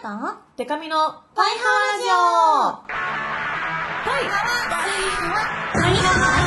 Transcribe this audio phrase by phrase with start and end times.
[0.00, 0.08] と
[0.56, 0.96] デカミの
[1.34, 2.08] パイハワラジオ。
[2.08, 2.88] はい。
[4.02, 4.72] パイハワ。
[4.72, 5.44] パイハワ。
[5.76, 6.40] パイハワ。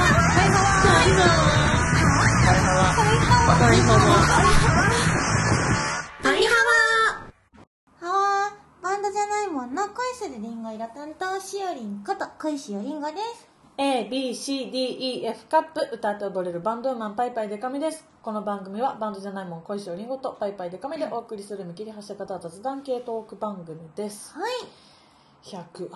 [6.24, 6.74] パイハワ。
[8.02, 18.06] はーバンドじゃないもんの恋するリンゴ色担当しおりんこと恋しおりんごです A, B, C, D, E, F カップ歌って踊れるバンドウーマンパイパイデカミです。
[18.22, 24.36] この番組はバンドじゃないもん恋しおりんごとパイパイデカミでお送りする見切り発車型雑談系トーク番組です。
[24.36, 24.52] はい。
[25.44, 25.90] 108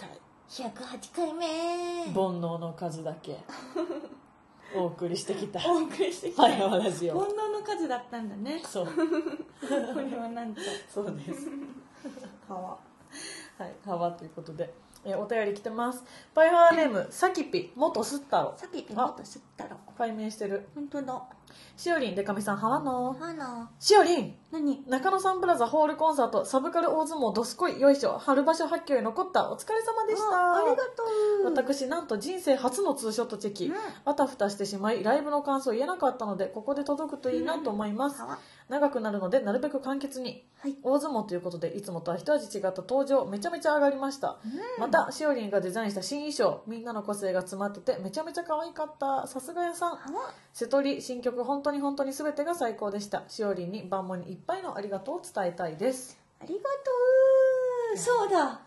[0.00, 0.08] 回。
[0.48, 1.46] 108回目。
[2.14, 3.36] 煩悩の数だけ。
[4.74, 5.60] お送りしてきた。
[5.70, 6.44] お送りしてきた。
[6.44, 8.62] パイハワラジオ煩悩の数だったんだね。
[8.64, 8.86] そう。
[8.88, 8.94] こ
[10.00, 10.62] れはなんと。
[10.88, 11.46] そうです。
[12.48, 12.78] 川。
[13.58, 14.72] はい、幅ということで、
[15.08, 16.04] えーお便り来てます。
[16.34, 18.54] パイハワーネーム、さきぴ、元すったろ。
[18.56, 20.68] さっきピモと吸ったろ解明してる。
[20.74, 21.22] 本当だ
[21.76, 23.16] しおりん、でかみさん、はわの。
[23.20, 24.84] あらしおりん、何？
[24.86, 30.36] 中野サンプラザホールコンサート、サブカル大相撲どすこい、よいしょ、春場所発狂へ残った、お疲れ様でした。
[30.36, 31.04] あありがと
[31.42, 33.74] う私、なんと人生初のツーショットチェキ、うん
[34.04, 38.18] あたふたしてしまい、ライブの感想言えなかったので、ここで届くといいなと思います。
[38.18, 38.38] 川
[38.68, 40.44] 長くなるので、なるべく簡潔に。
[40.60, 40.76] はい。
[40.82, 44.38] 大相撲ということでいつもとは一味違った登場めちゃめちゃ上がりました、
[44.78, 49.26] またしおりんがデザインした新衣装みんなの個性が詰まっててめちゃめちゃ可愛かった。
[49.26, 49.98] さすが屋さん。
[49.98, 53.22] 川瀬戸り新曲本当に本当に全てが最高でした。
[53.28, 56.18] しおりんに万門にいっぱいのありがとうを伝えたいです。
[56.40, 56.66] ありがと
[57.94, 57.96] う。
[57.96, 58.60] そうだ。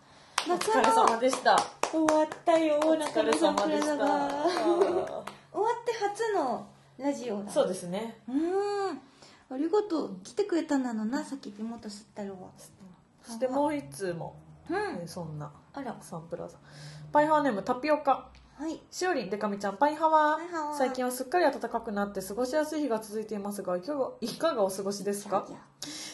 [0.48, 1.56] お疲れ様でした。
[1.92, 3.94] 終わったよお中疲れ様でした。
[3.94, 6.66] 終わって初の
[6.98, 7.42] ラジオだ。
[7.44, 8.18] ーそうですね。
[8.28, 9.11] うーん
[9.52, 12.50] ありがとう来てくれたんだろうなさっきピモと吸ったろは。
[13.22, 14.36] そしてもう一通も、
[14.68, 14.76] うん。
[14.76, 15.52] えーそんな。
[15.74, 15.96] あら。
[16.00, 16.56] サンプラザ。
[17.12, 18.28] パイハーネームタピオカ。
[18.54, 18.80] はい。
[18.90, 20.36] しおりんでかみちゃんパイハワ。
[20.36, 20.76] パイハワ。
[20.76, 25.46] 最近はすっかり暖かくなって過ごしやすい日が続いていますがいかがいかがお過ごしですか？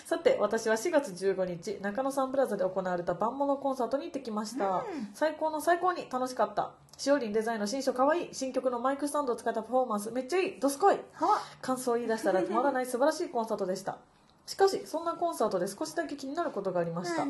[0.07, 5.11] さて私は4月15日中野サンプラザで行われた万物コンサートに行ってきました、うん。
[5.13, 10.11] 最高の最高に楽しかったしおりんデザインの新書かわいい新曲のマイクスタンドを使ったパフォーマンス。
[10.11, 10.61] めっちゃいい。
[10.61, 10.97] どすこい。
[11.13, 13.99] は感想を言い出したら止まらない素晴らしいコンサートでした。
[14.47, 17.25] しかしそんなコンサートで少しだけ気になることがありました。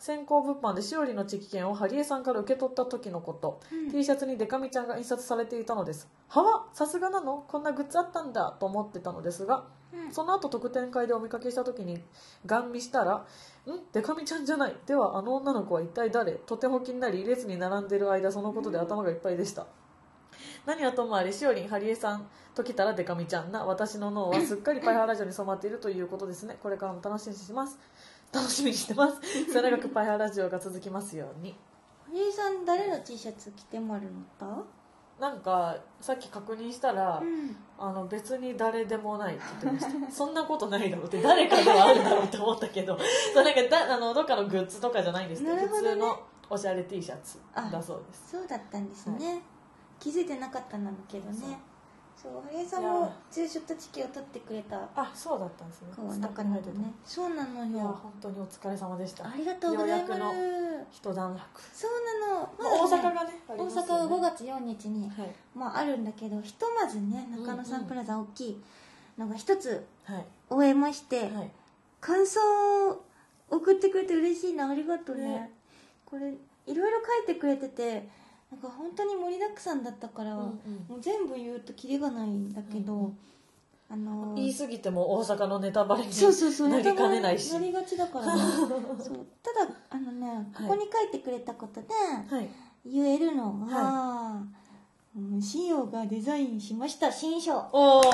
[0.00, 3.90] 先行物販でしおりのチキ券をハリエさんから受け取った時のこと、うん。
[3.92, 6.08] T シャツにデカミちゃんが印刷されていたのです。
[6.26, 7.44] はわさすがなの？
[7.46, 10.12] こんなグッズあったんだと思ってたのですがうん。
[10.12, 12.02] その後特典会でお見かけした時に
[12.46, 13.24] ガン見したら
[13.72, 13.80] 「ん。
[13.92, 14.76] デカミちゃんじゃない。
[14.86, 19.66] ではあの女の子は一体誰?」とても気になり列に並んでる間そのことで頭がいっぱいでした。
[20.66, 26.58] 何はともあれしおりんハリエさんときたらデカミちゃんな私の脳はすっかりパイハーラジオに染まっているということですね。
[26.62, 27.78] これからも楽しみにしてます。
[28.32, 29.20] 楽しみにしてます。
[29.50, 31.56] 末永くパイハーラジオが続きますように。
[32.08, 34.02] 堀井さん誰の T シャツ着てもらっ
[34.38, 34.46] た？
[35.20, 37.56] なんかさっき確認したら、うん。
[37.76, 40.10] あの別に誰でもないって言ってました。
[40.12, 42.96] そんなことないだろうって誰かではあるだろうって思ったけど。
[43.34, 45.62] そうなんかだあのどっかのグッズとかじゃないんですけどね。
[45.62, 48.30] 普通のおしゃれ T シャツだそうです。
[48.32, 49.42] そうだったんですね、
[49.98, 51.58] 気づいてなかったんだけどね
[52.16, 54.80] そう堀江さんもツーショットチキを取ってくれた。
[54.96, 55.88] あそうだったんですね。
[55.94, 56.78] 子はスタッ中フに入ってた。
[56.78, 59.26] のねそうなのいやよ本当にお疲れ様でした。
[59.26, 60.22] ありがとうございます。
[60.92, 61.40] 一段落、
[61.72, 65.34] そうなの、まあ、大阪がねあ大阪は5月4日に、はい。
[65.54, 68.62] まあ、あるんだけどひとまずね中野サンプラザ大きい
[69.18, 70.24] のが一つはい。
[70.48, 71.50] 終えまして、はい。
[72.00, 72.40] 感想
[72.90, 73.04] を
[73.50, 74.68] 送ってくれて嬉しいな。
[74.68, 75.24] ありがとうね。
[75.24, 75.50] ね。
[76.04, 76.32] これ
[76.66, 78.08] いろいろ書いてくれてて
[78.54, 80.48] なんか本当に盛りだくさんだったから、うんうん。
[80.88, 83.18] もう全部言うとキリがないんだけど、うんうん。
[83.90, 87.52] あのー言い過ぎても大阪のネタバレにそうそうそうなりかねないし。
[87.52, 88.42] なりがちだからね。
[89.02, 89.26] そう。
[89.42, 91.88] ただあのねここに書いてくれたことで
[92.30, 92.48] はい。
[92.86, 94.42] 言えるのは、
[95.16, 97.56] うん、シオがデザインしました新書。
[97.72, 98.08] おおこ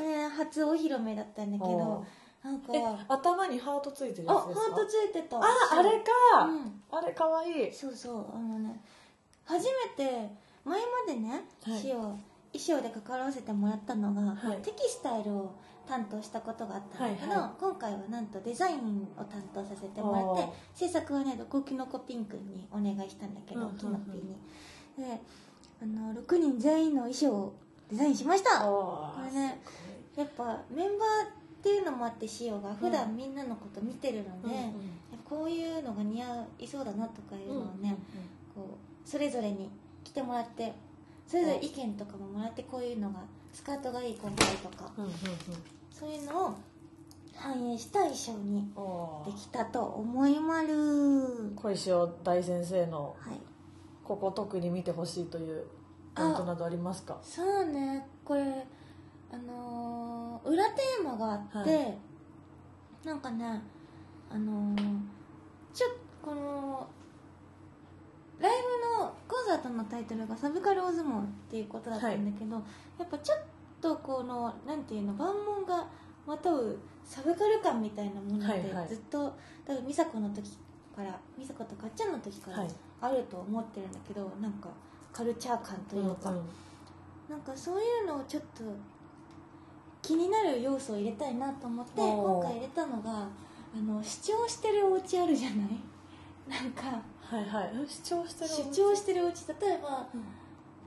[0.00, 2.04] れ初お披露目だったんだけど
[2.42, 2.72] なんか。
[2.74, 4.66] え頭にハートついてるあやつですか？
[4.66, 5.38] ハートついてた。
[5.38, 5.42] あ
[5.72, 6.82] あれか、うん。
[6.90, 7.72] あれかわいい。
[7.72, 8.26] そうそう。
[8.34, 8.80] あのね
[9.44, 10.30] 初めて
[10.64, 11.78] 前までね、はい。
[11.78, 12.18] シオ衣
[12.54, 14.58] 装で関わらせてもらったのが、はい。
[14.62, 15.54] テキスタイルを
[15.86, 23.78] 担当したことがあったんだけど、はいは今回はなんとデザインを担当させてもらって制作はねドコキノコピンクにお願いしたんだけど、うんうんうん。
[23.78, 24.36] キノピーに。
[24.98, 25.20] で
[25.82, 27.54] あの6人全員の衣装を
[27.90, 28.60] デザインしました。
[28.60, 29.60] ここれね
[30.16, 34.72] やっぱメンバーっていうのもあってシオが普段みんなのこと見てるので、
[35.28, 37.96] こういうのが似合いそうだなとかいうのをね、
[38.54, 39.68] こうそれぞれに
[40.02, 40.72] 来てもらって
[41.26, 43.20] それぞれ意見とかももらってこういうのが
[43.52, 44.90] スカートがいい今回とか
[45.92, 46.54] そういうのを
[47.36, 51.52] 反映した衣装におできたと思いまる。
[51.56, 53.40] 小石尾大先生のはい。
[54.02, 55.64] ここ特に見てほしいという
[56.16, 57.18] ポイントなどありますか？
[57.22, 58.06] そうね。
[58.24, 58.42] これ
[59.32, 59.99] あのー
[60.44, 61.94] 裏テーマがあって、は
[63.04, 63.62] なんかね
[64.30, 65.00] あのー
[65.72, 65.86] ちょ
[66.22, 66.86] この
[68.40, 68.52] ライ
[68.98, 73.38] ブのコンサートのタイトルが「サブカル大相撲」っていうことだったんだけど、やっぱちょっ
[73.80, 75.86] とこのなんていうの万門が
[76.26, 78.88] まとうサブカル感みたいなものってはいはい。
[78.88, 79.32] ずっと、
[79.66, 80.58] 多分美佐子の時
[80.94, 82.68] から美佐子とかっちゃんの時からはい
[83.00, 84.68] あると思ってるんだけど、なんか
[85.12, 86.44] カルチャー感というか、うんうん。
[87.28, 88.64] なんかそういうのをちょっと
[90.02, 93.10] 気になる要素を入れたいなと思って今回入れたのが
[93.74, 95.68] あの主張してるお家あるじゃない？
[96.48, 97.72] なんかはいはい。
[97.74, 99.34] うん主張してる主張してるお家。
[99.60, 100.24] 例えばうん。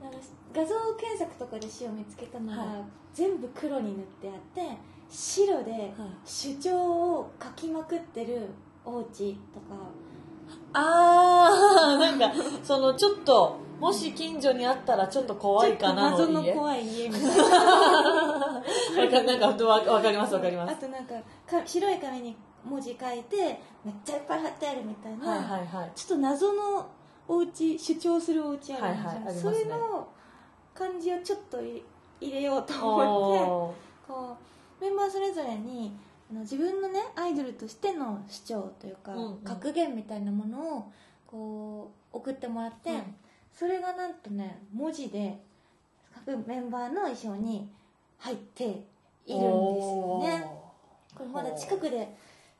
[0.06, 0.18] あの
[0.52, 2.84] 画像検索とかで詩を見つけたのが、はい。
[3.14, 4.76] 全部黒に塗ってあって
[5.08, 5.94] 白で
[6.24, 6.76] 主張
[7.20, 8.48] を書きまくってる
[8.84, 9.76] お家とか。
[10.74, 12.32] ああなんか
[12.62, 17.34] そのちょっともし近所にあったらちょっと怖いかなの家謎の怖い家みたいな。
[19.24, 20.72] なんかわわかりますわかります。
[20.72, 21.14] あとなんか
[21.46, 25.92] か白い紙に文字書いてめっちゃいっぱい貼ってあるみたいな、はいはいはい。
[25.94, 26.88] ちょっと謎の
[27.28, 30.08] お家主張するお家あるじゃん、はいはいありますそねれの
[30.74, 31.82] 感じをちょっとい
[32.20, 33.74] 入れようと思ってお
[34.06, 34.36] こ
[34.80, 35.92] うメンバーそれぞれに
[36.30, 39.38] あの自分のねアイドルとしての主張というか、うんうん。
[39.38, 40.92] 格言みたいなものを
[41.26, 43.14] こう送ってもらって、うん
[43.54, 45.38] それがなんとね文字で
[46.14, 47.68] 各メンバーの衣装に
[48.18, 48.84] 入っているん
[49.26, 50.46] ですよね。
[51.14, 52.16] これまだ近くで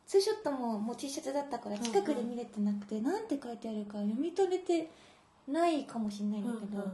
[0.07, 4.89] ツーショットももう T シャツだったから近くで見れてなくて、なんて書いてあるか読み取れて
[5.49, 6.87] ないかもしれないんだけど、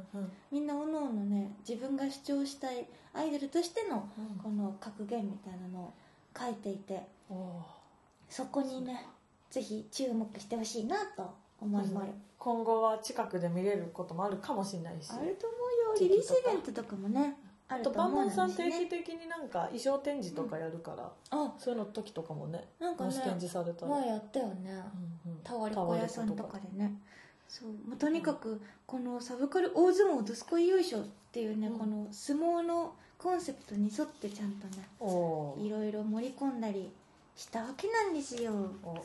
[0.51, 4.09] みんなおのおのね自分が主張したいアイドルとしての
[4.43, 5.93] この格言みたいなのを
[6.39, 7.03] 書いていて
[8.29, 9.07] そこにね
[9.51, 15.11] ぜひ注目してほしいなと思います、今後は近くで見れることもあるかもしれないし。
[15.11, 16.09] あると思うよ。
[16.09, 17.37] リリースイベントとかもね
[17.69, 24.83] ああとパンマンさん定期的になんか衣装展示とかやるから、あそういうの時とかもねなんかねもし展示されたら、前やったよね。
[25.27, 25.41] うんうん。
[25.45, 26.95] タワレコ屋さんとかでね。
[27.47, 31.03] そう、まあ、とにかくこのサブカル大相撲どすこいよいしょっ
[31.33, 31.79] ていうね、うん。
[31.79, 34.85] この相撲のコンセプトに沿ってちゃんとね
[35.65, 36.91] いろいろ盛り込んだり
[37.37, 38.53] したわけなんですよ。
[38.83, 38.97] お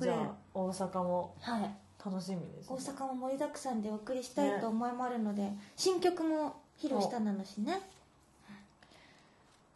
[0.00, 1.34] じゃあ大阪も。
[1.40, 1.70] はい
[2.04, 7.80] 楽しみです、大阪も盛りだくさんでお送りしたいと思いもあるので、新曲も披露したなのしね。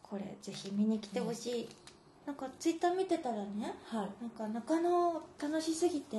[0.01, 1.69] これぜひ見に来てほしい、
[2.25, 6.17] なんかツイッター見てたらねはい、なんか中野楽しすぎて、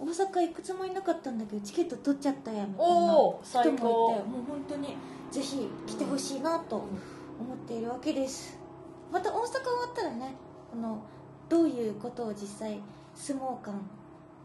[0.00, 4.96] 大阪行くつもりなかったんだけどチケット取っちゃったやみたいな人もいてもう本当に
[5.30, 8.56] ぜひ来てほしいなと思っているわけです。
[9.12, 9.60] また大阪終わ
[9.92, 10.34] ったらね
[10.70, 11.02] この
[11.48, 12.80] どういうことを実際
[13.14, 13.76] 相撲館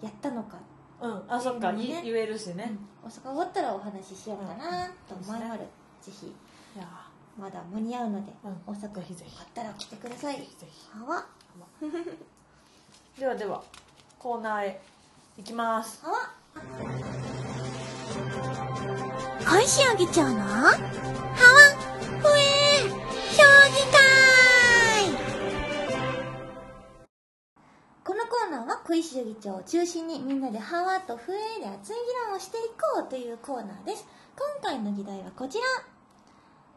[0.01, 0.57] やったのか、
[1.01, 1.23] うん。
[1.27, 2.71] あそっか、ねい言えるしね、
[3.03, 5.63] 大阪終わったらお話ししようかなと思いまる、
[6.01, 6.33] ぜひい
[6.77, 6.87] や
[7.37, 8.51] まだ間に合うので、うん。
[8.67, 10.35] 大阪終わったら来てください。
[10.37, 10.89] ぜひぜひ。
[10.99, 11.25] はわ。
[13.17, 13.63] ではでは
[14.17, 14.81] コーナーへ
[15.37, 16.03] 行きます。
[16.05, 16.17] はわ。
[19.45, 20.39] 小石あげちゃうの？
[20.39, 20.71] はわ。
[22.21, 22.89] ふえ
[23.31, 23.98] 将棋こ
[28.89, 34.03] コーナーは小石議長を中心にみんなでハワとフエで熱い議論をしていこうというコーナーです。
[34.35, 35.63] 今回の議題はこちら。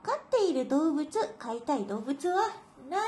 [0.02, 2.50] 飼っている動物飼いたい動物は
[2.90, 3.00] 何？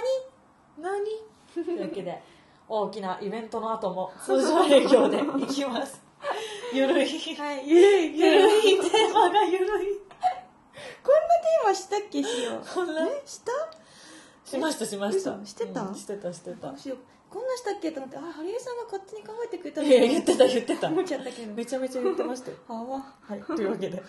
[0.80, 1.04] 何？
[1.52, 2.22] というわけで
[2.68, 6.00] 大きなイベントの後も通常営業で行きます。
[6.72, 7.06] ゆるい。
[7.36, 7.68] はい。
[7.68, 8.18] ゆるい。
[8.18, 9.68] ゆるいテーマがゆるい。
[9.68, 12.62] こんなテーマしたっけしよう。
[12.74, 13.22] こんなえ？
[13.26, 13.52] した？
[14.46, 15.32] しましたしました。
[15.32, 15.82] 嘘してた？
[15.82, 16.68] うんしてたしてた。
[16.68, 16.98] どうしよう
[17.34, 20.86] こんなしたっけと思ってあハリエさんが勝手に考えてくれたいや言ってた言ってた。
[20.86, 21.52] 思っちゃったけど。
[21.52, 22.56] めちゃめちゃ言ってましたよ。
[22.68, 24.00] はわはいというわけで、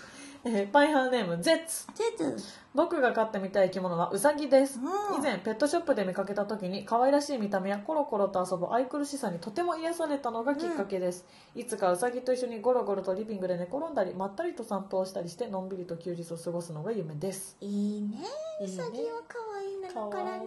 [0.44, 1.88] えーパイハーネームゼッツ。
[1.88, 2.38] てつ
[2.76, 4.80] 僕が飼ってみたい生き物はウサギです。
[4.80, 5.18] うん。
[5.18, 17.58] 以前ペットショップで見かけた時に可愛らしい見た目やコロコロと遊ぶ愛くるしさにとても癒されたのがきっかけです、いつかウサギと一緒にゴロゴロとリビングで寝転んだりまったりと散歩をしたりしてのんびりと休日を過ごすのが夢です。
[17.60, 18.18] いいね。
[18.62, 18.74] いいね。
[18.74, 19.55] ウサギは可愛い
[19.96, 20.46] なからね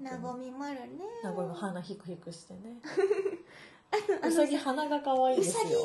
[0.00, 1.04] なごみまるね。
[1.22, 2.80] 名古屋の鼻ヒクヒクしてね。
[4.26, 5.62] ウサギ鼻が可愛いうですよ。
[5.62, 5.78] さぎさ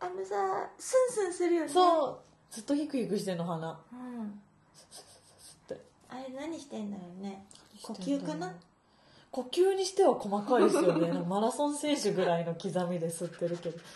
[0.00, 1.68] あのさスンスンするよね。
[1.68, 2.18] そう。
[2.50, 3.80] ずっとヒクヒクしてんの鼻。
[3.92, 4.26] うん。
[4.26, 4.30] っ
[5.68, 5.80] て。
[6.08, 7.46] あれ何してんだろうね。
[7.82, 8.52] 呼吸かな？
[9.30, 11.12] 呼吸にしては細かいですよね。
[11.26, 13.78] マラソン選手ぐらいの刻みで吸ってるけど。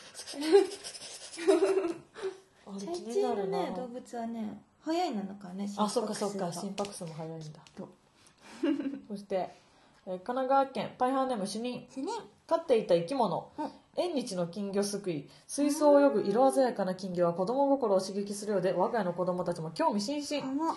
[2.69, 3.63] あれ気最になるな。
[3.65, 7.61] ね動物はね早いなのかねあそっかそっか心拍数も速いんだ。
[9.09, 12.07] そして、えー神奈川県パイハーネーム主任すね
[12.47, 13.51] 飼っていた生き物。
[13.59, 13.71] うん。
[13.97, 15.29] 縁日の金魚すくい。
[15.49, 20.49] 水槽を泳ぐ色鮮やかな金魚は子供心を刺激するようで我が家の子供たちも興味津々。
[20.49, 20.77] あの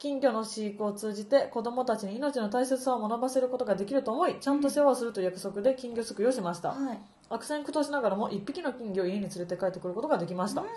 [0.00, 6.98] 金魚の飼育を通じて子供たちに命の大切さを学ばせることができると思いちゃんと世話をするという約束で金魚すくいをしました、はい。
[7.28, 10.68] 悪戦苦闘しながらも1匹の金魚を家に連れて帰ってくることができました、うん。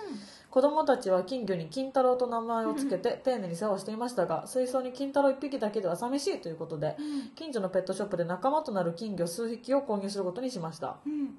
[0.49, 6.97] 子供たちは金魚に金太郎と名前を付けて丁寧に世話をしていましたが水槽に金太郎1匹だけでは寂しいということで
[7.37, 10.97] 近所のペットショップで仲間となる金魚数匹を購入することにしました。
[11.07, 11.37] うん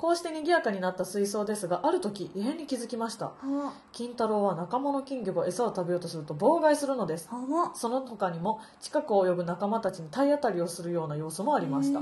[0.00, 3.26] こうして賑やかになった水槽ですがある時異変に気づきました。
[3.26, 7.28] は金太郎は仲間の金魚が餌を食べようとすると妨害するのです。
[7.74, 12.00] その他にも近くを泳ぐ仲間たちに体当たりをするような様子もありました。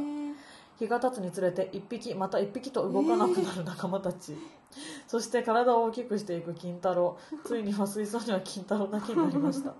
[0.79, 4.37] 日が経つにつれて1匹また1匹と動かなくなる仲間たち、
[5.09, 7.19] そして体を大きくしていく金太郎。
[7.45, 9.75] ついには水槽には金太郎だけになりました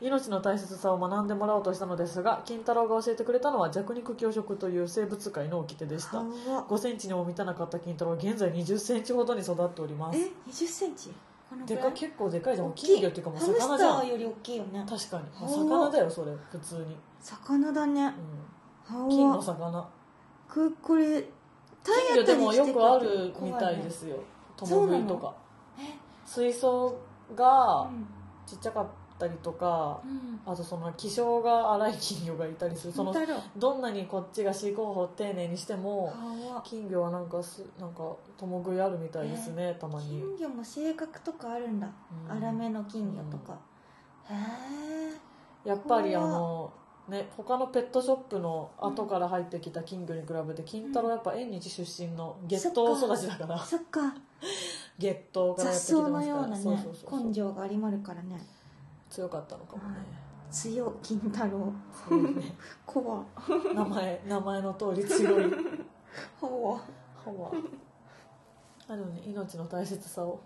[0.00, 6.18] 命の大切さを学んでもらおうとしたのですが金太郎が教えてくれたのは弱肉強食という生物界の掟でした。
[6.18, 6.30] はわ
[6.68, 10.18] 5センチにも満たなかった金太郎は現在20センチほどに育っております。
[10.18, 11.12] え20センチ？
[11.66, 12.68] でか結構でかいじゃん。
[12.68, 12.86] 大きい。
[12.86, 14.00] 金魚っていうかもう魚じゃん。
[14.02, 14.86] ーより大きいよね。
[14.88, 15.22] 確かに。
[15.22, 16.32] はあ魚だよそれ。
[16.50, 18.14] 普通に、魚だね。
[18.90, 19.88] うん、は金のわ魚。
[20.48, 21.22] ここれ
[21.84, 24.16] 金魚でもよくあるみたいですよ。
[24.62, 25.34] そうなの共食いとか。
[25.78, 25.82] え？
[26.26, 26.96] 水槽
[27.36, 28.06] がうん。
[28.46, 28.90] ちっちゃかった
[29.22, 30.40] りとかうん。
[30.44, 32.92] あとその気性が荒い金魚がいたりする。
[32.92, 33.14] その
[33.56, 36.12] どんなにこっちが飼育方法を丁寧にしても
[36.64, 40.20] 金魚はなんかすなんか共食いあるみたいですねたまに。
[40.20, 41.88] 金魚も性格とかあるんだ。
[42.30, 42.40] うん。
[42.40, 43.58] 粗めの金魚とか。
[44.30, 44.34] へ
[45.64, 46.72] えやっぱりあ怖の
[47.08, 53.58] ね他のペットショップの後から入ってきた金魚に比べて金太郎やっぱ縁日出身の月頭育ちだから。
[53.58, 54.14] そっか。
[54.98, 56.08] 月頭からやってきてますから。
[56.08, 56.86] のようなね
[57.24, 58.40] 根性がありまるからね
[59.14, 59.98] 強かったのかもね。
[60.50, 61.72] 強金太郎。
[62.32, 62.52] ね。
[62.84, 63.24] 怖。
[63.72, 65.44] 名前名前の通り強い。
[66.40, 66.80] はわ
[67.24, 67.52] 歯は
[68.88, 70.40] あでもね命の大切さを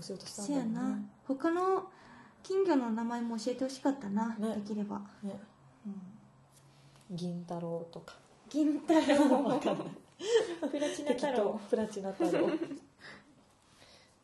[0.00, 0.74] 教えとしたんせやだよね。
[0.74, 0.98] な。
[1.26, 1.84] 他の
[2.44, 4.54] 金魚の名前も教えてほしかったな、ね。
[4.54, 5.40] できれば、ね。
[5.84, 8.14] うん、銀太郎とか。
[8.48, 9.42] 銀太郎。
[9.42, 9.88] わかんない。
[10.70, 11.60] プラチナ太郎。
[11.68, 12.48] プラチナ太郎。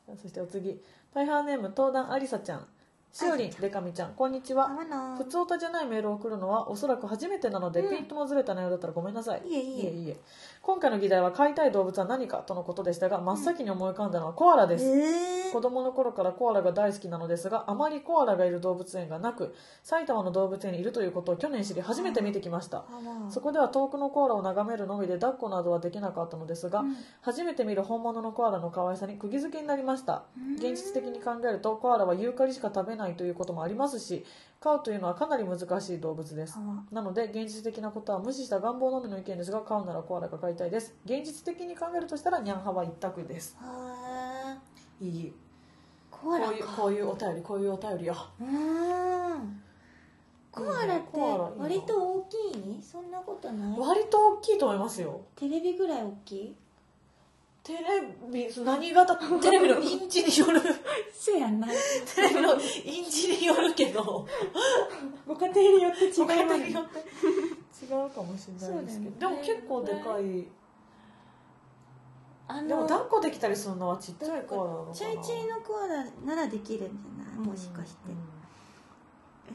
[0.17, 0.81] そしてお次。
[1.13, 2.69] パイハーネーム東壇ありさちゃん
[3.13, 4.69] しおりんでかみちゃんこんにちは。
[5.19, 7.97] 普通歌じゃないメールを送るのはおそらく初めてなので、うん。
[7.97, 9.43] ピントのずれた内容だったらごめんなさい。
[9.49, 9.59] いえ。
[9.59, 10.17] いえいえ
[10.71, 22.85] 今回の議題は飼いたい動物は何かとのことでしたが真っ先に思い浮かんだのはコアラです、え子供の頃からコアラが大好きなのですがあまりコアラがいる動物園がなく埼玉の動物園にいるということを去年知り初めて見てきました。
[23.31, 26.85] そこでは遠くのコアラを眺めるのみで抱っこなどはできなかったのですが、
[27.21, 30.23] 初めて見る本物のコアラの可愛さに釘付けになりました。
[30.39, 30.55] うん。
[30.55, 34.25] 現実的に考えるとコアラはユーカリしか食べないということもありますし
[34.63, 36.59] 飼うというのはかなり難しい動物です。
[36.93, 40.95] なので現実的なことは無視した願望のみの意見ですが飼うならコアラが飼いたいです。
[41.07, 43.57] 現実的に考えるとしたらニャンハは一択です。
[43.59, 44.59] は
[45.01, 45.33] いい。
[46.11, 46.53] コアラか。
[46.53, 48.15] こういうこういうお便りこういうお便りよ。
[48.39, 49.63] うん。
[50.53, 51.07] コアラって
[51.57, 52.83] 割と大きい？
[52.83, 53.79] そんなことない？
[53.79, 55.23] 割と大きいと思いますよ。
[55.37, 56.55] テレビぐらい大きい？
[57.63, 57.81] テレ
[58.33, 60.61] ビ何型テレビのインチによる。
[61.13, 61.69] そうやんな。
[61.69, 64.27] テレビのインチによるけど。
[65.27, 67.03] ご家庭によって違ご家庭うによって違
[67.89, 70.49] うかもしれないですけど、でも結構でかい。
[72.49, 74.95] あでも抱っこできたりするのはちっちゃいコアラなのかな。
[74.97, 77.49] チャイチーのコアラならできるんじゃない？
[77.49, 78.17] もしかして、うん。
[78.17, 79.53] え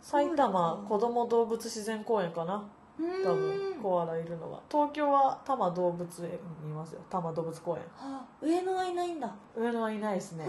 [0.00, 2.54] 埼玉子ども動物自然公園かな。
[2.54, 2.60] ー、
[2.98, 4.60] 多う分んコアラいるのは。
[4.70, 6.30] 東京は多摩動物園
[6.62, 7.00] にいますよ。
[7.08, 7.82] 多摩動物公園。
[7.98, 9.34] あ上野はいないんだ。
[9.56, 10.46] 上野はいないですね。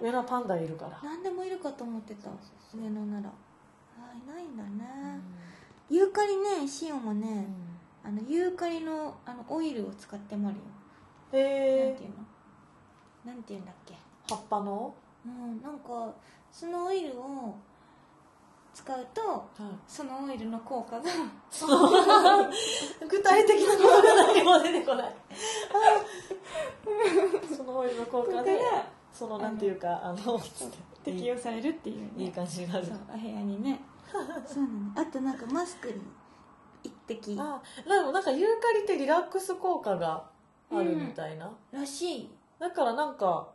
[0.00, 2.30] 上野はパンダいるから、何でもいるかと思ってた。
[2.74, 3.28] 上野なら。
[3.28, 4.78] あいないんだうん。
[4.78, 4.84] ね、
[5.88, 7.46] ユーカリねシオンもね、
[8.04, 10.62] あのユーカリのあのオイルを使ってもあるよ、
[11.32, 13.32] へえていうの？
[13.32, 13.94] なんていうんだっけ？
[14.28, 16.12] 葉っぱの、うんなんか
[16.50, 17.54] そのオイルを
[18.74, 19.50] 使うと
[19.86, 21.02] そのオイルの効果が
[23.08, 25.14] 具体的なことが何も出てこない。
[27.56, 28.58] そのオイルの効果で
[29.12, 30.40] そのなんていうかあの
[31.04, 32.24] 適用されるっていうね。
[32.24, 32.86] いい感じになる。
[33.12, 33.80] お部屋にね。
[34.10, 34.42] そうなの。
[34.96, 35.94] あとなんかマスクに
[36.82, 37.36] 一滴。
[37.38, 40.30] あでもなんかユーカリってリラックス効果が
[40.70, 43.48] あるみたいな、らしい、だからなんか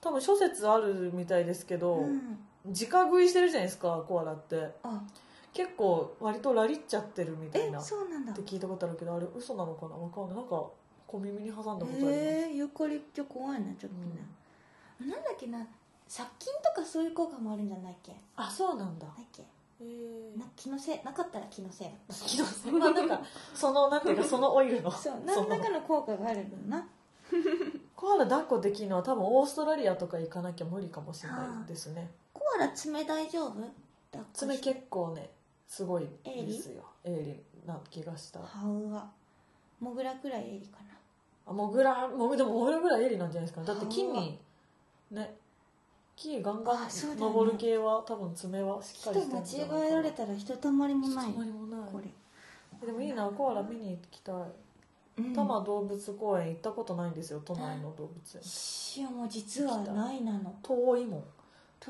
[0.00, 4.70] 多分諸説あるみたいですけど、うん、直食いしてるじゃないですかコアラって。
[4.82, 5.02] あ。
[5.52, 7.80] 結構割とラリっちゃってるみたいえな。
[7.80, 8.32] っそうなんだ。
[8.32, 9.94] て聞いたことあるけどあれ嘘なのかな？
[9.96, 10.36] わかんない。
[10.36, 10.64] なんか
[11.06, 14.26] 小耳に挟んだことあります、えー、ユーカリって怖いねちょっとね、
[15.00, 15.06] な。
[15.06, 15.10] ん。
[15.10, 15.66] だっけな
[16.08, 18.12] 殺菌とかそういう効果もあるんじゃないっけ？
[18.36, 19.06] あそうなんだ。
[19.06, 19.44] ないっけ？
[19.80, 19.84] え
[20.38, 21.88] な気のせいなかったら気のせい。
[22.26, 22.72] 気のせい。
[22.72, 23.20] まあなんか
[23.54, 24.90] そのなんていうかそのオイルの。
[24.92, 26.86] そうそ何のらかの効果があるんだな。
[27.96, 32.10] コアラ抱っこできるのは多分オーストラリアとか行かなきゃ無理かもしれないですね
[32.58, 33.54] コアラ爪大丈夫
[34.32, 35.30] 爪結構ね
[35.68, 39.10] すごいですよ鋭利な気がしたハウは
[39.80, 40.96] モグラくらいエリかな
[41.46, 44.38] あモグラモグでもモグラぐらい鋭利なんじゃないですかだって木に
[45.10, 45.34] ね
[46.14, 46.78] 木ガンガン
[47.18, 52.00] 登る系は多分爪はしっかりしてる間違えられたらひとたまりもないひとたまにもないこ
[52.80, 54.34] れでもいいなコアラ見に行きたい
[55.34, 58.40] 多摩動物公園行ったことないんですよ都内の動物園
[59.08, 61.24] 塩もう実はないなの遠いもん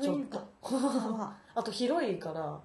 [0.01, 0.19] ちょっ
[0.61, 2.59] は あと広いから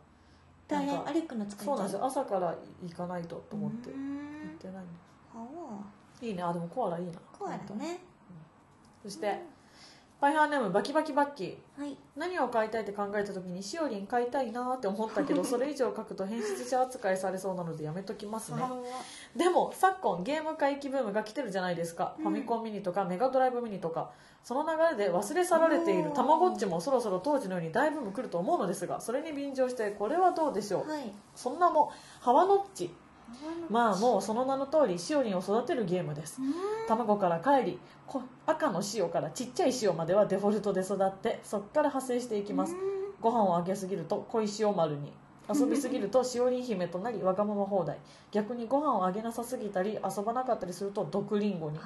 [0.69, 2.05] 大変歩くの疲れちゃそうなんですよ。
[2.05, 4.03] 朝から行かないとと思ってう行っ
[4.55, 4.93] んてないんで
[5.35, 5.47] は
[6.19, 6.25] す。
[6.25, 6.43] いいね。
[6.43, 7.13] あでもコアラいいな。
[7.39, 8.01] コアラね。
[9.03, 9.43] そして
[10.21, 11.81] パイハーネームバキバキバッキー。
[11.81, 11.97] はい。
[12.17, 18.63] 何を買いたいって考えた時にしおりん買いたいなーって思ったけど それ以上書くと変質者扱いされそうなのでやめときますね。
[18.63, 18.71] は
[19.35, 22.23] でも昨今ゲーム回帰ブームが来てるじゃないですか、うん。
[22.23, 24.13] ファミコンミニとかメガドライブミニとか
[24.45, 31.13] その流れで忘れ去られているたまごっちもそろそろ当時のように大ブーム来ると思うのですがそれに便乗してこれはどうでしょう、はい。
[31.35, 31.89] そんなもん
[32.21, 32.91] ハワノッチ。
[33.71, 36.43] まあもうその名の通りしおりんを育てるゲームです。
[36.43, 36.53] うん。
[36.89, 42.75] 卵から帰りこ赤の塩からちっちゃい塩まではデフォルトで育ってそこから派生していきます。
[43.21, 45.13] ご飯をあげすぎると小石塩丸に。
[45.53, 47.99] 遊びすぎるとしおりん姫となりわがまま放題。
[48.31, 51.79] 逆にご飯をあげなさすぎたり遊ばなかったりすると毒リンゴに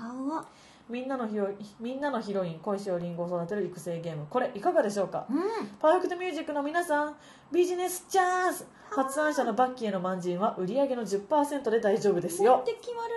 [0.89, 1.49] みんなのヒロ
[1.81, 4.27] みんなのヒロイン小石をリンゴを育てる育成ゲーム。
[4.31, 5.27] これいかがでしょうか？
[5.29, 5.67] うん。
[5.81, 7.17] パーフェクトミュージックの皆さん
[7.53, 8.67] ビジネスチャンス。
[8.91, 13.17] 発案者のバッキーへのまんじんは売り上げの10%で大丈夫です持っよて決まる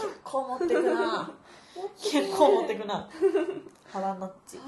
[0.00, 1.30] 結構持ってくな。
[2.00, 3.08] 結構持ってくな。
[3.90, 4.58] 腹のっち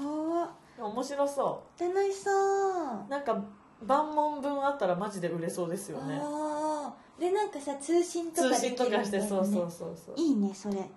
[0.77, 3.05] 面白そ楽しそう。
[3.07, 3.41] うなんか
[3.83, 6.21] 万問分あったらマジで売れそうですよね。
[7.19, 10.15] でなんかさ通信とか通信とかしてそうそうそうそう。
[10.17, 10.89] いいねそれ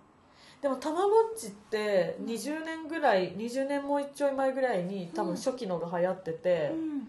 [0.65, 7.09] でもたまごっちって20年ぐらい20年もうちょい前ぐらいに多分初期のが流行ってて、うん。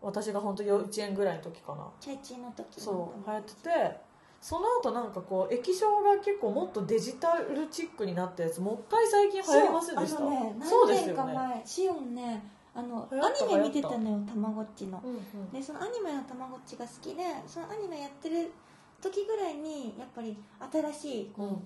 [0.00, 1.88] 私が本当幼稚園ぐらいの時かな。
[1.98, 2.52] チャイチの。
[2.52, 3.96] 時そう流行ってて
[4.40, 10.22] その後なんかこう液晶が結構もっとデジタルチックになったやつもったい最近流行りませんでした？
[10.22, 11.34] ねそうです何年かよね。
[11.34, 12.44] 前シオンね
[12.76, 15.02] あのアニメ見てたのよたまごっちの。
[15.04, 15.50] うんうん。
[15.50, 18.52] でそのアニメのたまごっちが好きでそのアニメやってる
[19.00, 20.36] 時ぐらいにやっぱり
[20.72, 21.58] 新しいこう、うんうん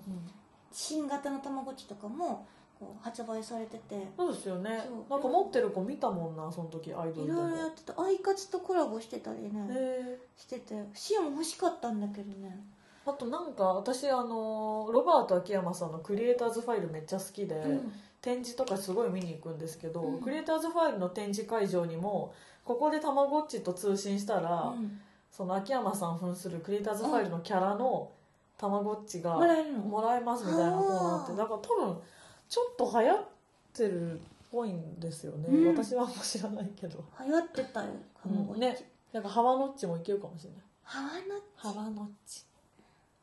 [0.71, 2.47] 新型のたまごっちとかも
[2.79, 3.95] こう発売されてて。
[3.95, 4.69] いそうですよね。
[5.09, 7.41] なんか持ってる子見たもんなその時アイドルでも。
[7.41, 8.01] ろいろやってた。
[8.01, 9.67] アイカツとコラボしてたりね。
[9.69, 10.75] へしてて。
[10.93, 12.59] シオン欲しかったんだけどね。
[13.05, 17.91] ーあとなんか私あのロバート秋山さんのクリエイターズファイルめっちゃ好きで、うん。
[18.21, 20.21] 展示とかすごい見に行くんですけど、うん。
[20.21, 22.33] クリエイターズファイルの展示会場にも
[22.65, 24.99] ここでたまごっちと通信したら、うん。
[25.31, 28.11] その秋山さん扮するクリエイターズファイルのキャラの
[28.57, 31.37] たまごっちがもらえますみたいなコーナーってあー。
[31.37, 32.01] だから多分
[32.49, 33.27] ちょっと流行っ
[33.73, 35.75] てるっぽいんですよね、うん。
[35.75, 37.89] 私はあんま知らないけど、流行ってたよ
[38.21, 38.89] たまごっち、ね。
[39.13, 40.59] なんかハワノッチもいけるかもしれない。
[40.83, 41.21] ハワノッ
[41.55, 42.43] ハワノッチ。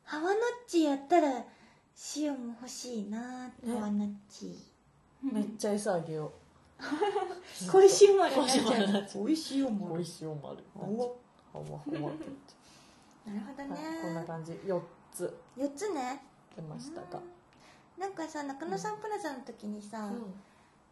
[0.04, 0.34] ハワノッ
[0.68, 1.44] チやったら
[1.94, 4.54] シオンも欲しいなハワノッチ、
[5.22, 6.30] めっちゃ餌あげよう。
[7.70, 8.58] 小石生うまれおいし
[9.58, 10.58] いおまる。
[10.76, 11.16] お
[11.52, 12.54] ハワハワって言って。
[13.26, 14.52] なるほどね、はいこんな感じ。
[14.52, 14.80] 4
[15.14, 15.38] つ。
[15.56, 16.20] 4つね。
[16.56, 17.22] 出ましたが、
[17.98, 20.34] なんかさ中野サンプラザの時にさ「うん。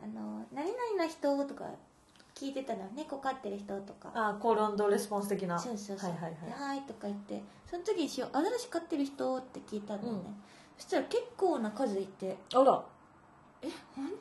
[0.03, 1.67] あの何々な人」とか
[2.35, 4.11] 聞いてたの猫飼ってる人とか。
[4.15, 5.59] あコールレスポンス的な。
[5.59, 6.69] そうそうそう「はいはいではい。
[6.69, 7.43] はい」とか言って。
[7.71, 8.37] その時にしよう。
[8.37, 10.23] アザラシ飼ってる人って聞いたのね、うん。
[10.77, 12.37] そしたら結構な数いて。
[12.55, 12.85] あら。
[13.63, 14.17] え本当に？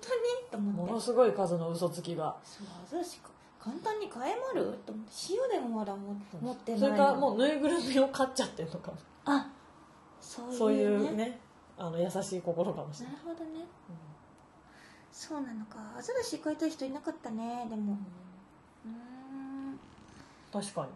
[0.52, 0.82] と思って。
[0.82, 2.36] ものすごい数の嘘つきが。
[2.44, 4.78] そうアザラシか簡単に飼えまる？
[4.86, 5.12] と思って。
[5.32, 8.98] 塩でもまだも持ってないそれからもうぬいぐるみを飼っちゃってるのかも。
[9.26, 9.50] あ
[10.22, 11.40] そういうね。
[11.78, 13.66] あの優しい心かもしれない、なるほどね。
[15.12, 15.78] そうなのか。
[15.98, 17.98] アザラシ飼いたい人いなかったねでも。
[18.86, 19.80] うーん。
[20.52, 20.90] 確かね。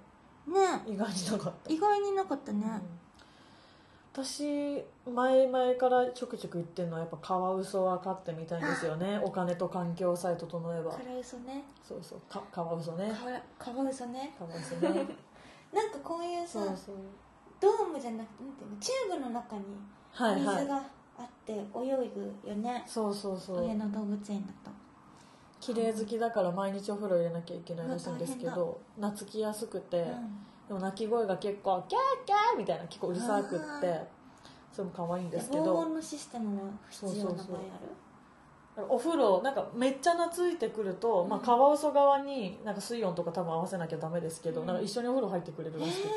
[0.85, 2.81] に意外になかった、意外になかったね、うん。
[4.25, 9.19] 私前々からちょくちょく言ってるのはやっぱカワウソは飼ってみたいんですよね。
[9.23, 10.91] お金と環境さえ整えば。
[10.91, 11.63] カラウソね。
[11.81, 12.19] そうそう。
[12.31, 13.11] かカワウソね。
[13.11, 14.35] カワカワウソね。
[14.37, 15.07] カワウソね。
[15.73, 16.95] なんかこういうさそうそう
[17.59, 19.63] ドームじゃなくてなんていうのチューブの中に
[20.11, 20.55] はいはい。
[20.57, 20.77] 水が
[21.17, 23.65] あって泳ぐよね、そうそうそう。
[23.65, 24.71] 上野動物園だと。
[25.61, 30.05] 綺麗好きだから毎日お風呂入れなきゃいけないらしいんですけど懐きやすくて、うん。
[30.67, 33.99] でも鳴き声が結構キャーキャーみたいな結構うるさくって
[34.71, 37.43] それも可愛いんですけ防ど音のシステムは必要な場合ある？
[38.75, 44.67] そうそうお風呂なんかめっちゃ懐いてくると、まあ、カワウソ側になんか水温とか多分合わせなきゃダメですけど、うん。
[44.67, 46.11] なんか一緒にお風呂入ってくれるらしくて、へ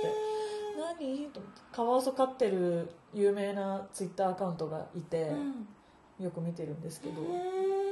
[0.94, 5.68] 何と思ってカワウソ飼ってる有名なツイッターアカウントがいてー、うん。
[6.18, 7.22] よく見てるんですけど、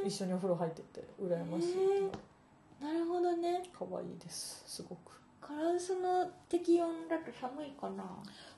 [0.05, 3.63] 一緒にお風呂入ってて羨ましいなるほどね。
[3.73, 5.13] 可愛いですすごく。
[5.41, 8.05] カラウスの適温だと寒いかな、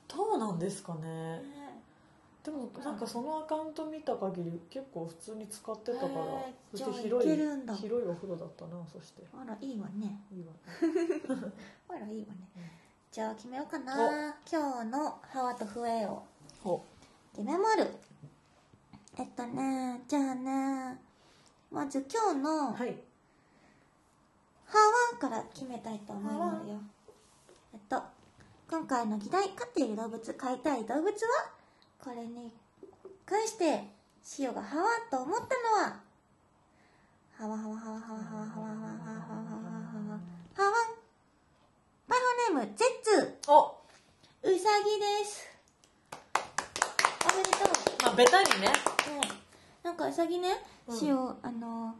[0.07, 1.01] どうなんですかね。
[1.01, 1.43] ね。
[2.43, 6.09] でもなんかそのアカウント見た限り結構普通に使ってたから
[6.71, 9.23] そして広い広いお風呂だったなそして。
[9.33, 10.19] あらいいわね。
[10.31, 11.51] いいわね。
[11.89, 14.35] あらいいわね、うんじゃあ決めようかな。
[14.49, 16.23] 今日のハワと笛を。
[16.63, 16.85] ほ
[17.33, 17.87] 決めまる
[19.17, 20.97] えっとねじゃあね
[21.71, 22.95] まず今日のはい。
[24.65, 24.77] ハ
[25.13, 26.79] ワから決めたいと思いますよ
[27.73, 28.03] えっと
[28.69, 31.11] 今回の議題飼っている動物飼いたい動物は
[32.03, 32.51] これに
[33.25, 33.85] 関して
[34.23, 35.43] シオがハワと思った
[35.81, 35.99] のは。
[37.35, 38.69] ハワハワハワハワハワハワハワ。
[38.69, 39.01] ハ
[39.33, 40.19] ワハワハワハワ
[40.55, 40.98] ハワパイ
[42.09, 43.37] ハーネームゼッツ。
[43.47, 43.77] お。
[44.41, 45.47] うさぎです。
[47.23, 47.61] おめでとう。
[48.01, 48.67] まあベタにね。
[48.67, 48.73] ね
[49.83, 50.49] なんかうさぎね、
[50.87, 50.97] うん。
[50.97, 51.93] しおあの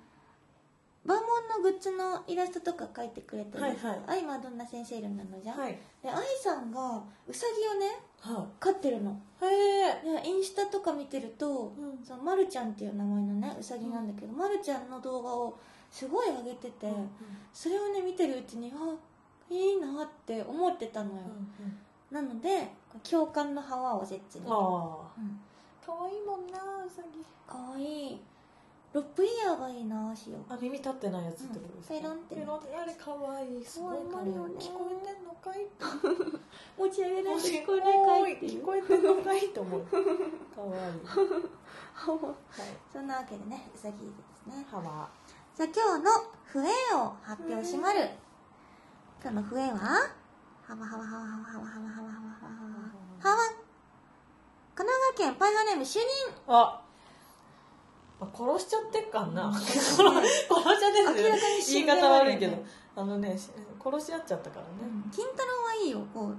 [1.05, 3.63] 万門のグッズのイラストとか描いてくれてる。
[3.63, 4.01] はいはい。
[4.07, 5.77] あ今どんな先生いるなのじゃん、はい。
[6.01, 9.11] で愛さんがうさぎをねは飼ってるの。
[9.11, 9.47] いへ
[9.89, 10.21] え。
[10.23, 12.03] でインスタとか見てると、うん。
[12.03, 15.59] そのまるちゃんっていう名前のねうさぎなんだけど、まるちゃんの動画を
[15.91, 16.91] すごい上げてて、
[17.53, 18.95] それをね見てるうちにあ
[19.49, 21.21] いいなって思ってたのよ、
[22.11, 22.71] なので
[23.09, 25.11] 共感のハワを絶にああ。
[25.17, 25.39] うん。
[25.85, 27.23] 可愛いもんなうさぎ。
[27.47, 28.13] かわい。
[28.13, 28.21] い
[28.91, 34.31] ロップイヤーがいいなしよあ耳立ってないやつってことですか、うんペロンってペロンってあれ可愛いすごい可愛い？
[34.31, 35.67] いよね聞こえてんのかい？
[36.75, 38.37] 持ち上げないと聞こえいかい？
[38.49, 39.45] 聞こえてんのかい？
[39.45, 39.85] って思う。
[39.85, 40.73] 可愛い。
[40.73, 40.89] はい。
[42.91, 44.65] そんなわけでねうさぎですね。
[44.71, 45.07] ハワ
[45.55, 46.09] じゃあ今日の
[46.45, 48.09] 笛を発表しまる
[49.21, 49.77] 今日の笛は？
[50.63, 52.55] ハワハワハワハワハワハワハワハワハ
[53.21, 53.35] ワハワ
[54.73, 56.05] 神奈川県パイハーネーム主任
[56.47, 56.81] あ
[58.21, 62.63] 殺しちゃってっかんな、殺しちゃってん明らかに言い方悪いけど
[62.95, 63.37] あのね
[63.83, 66.37] 殺し合っちゃったからね、金太郎はいいよこう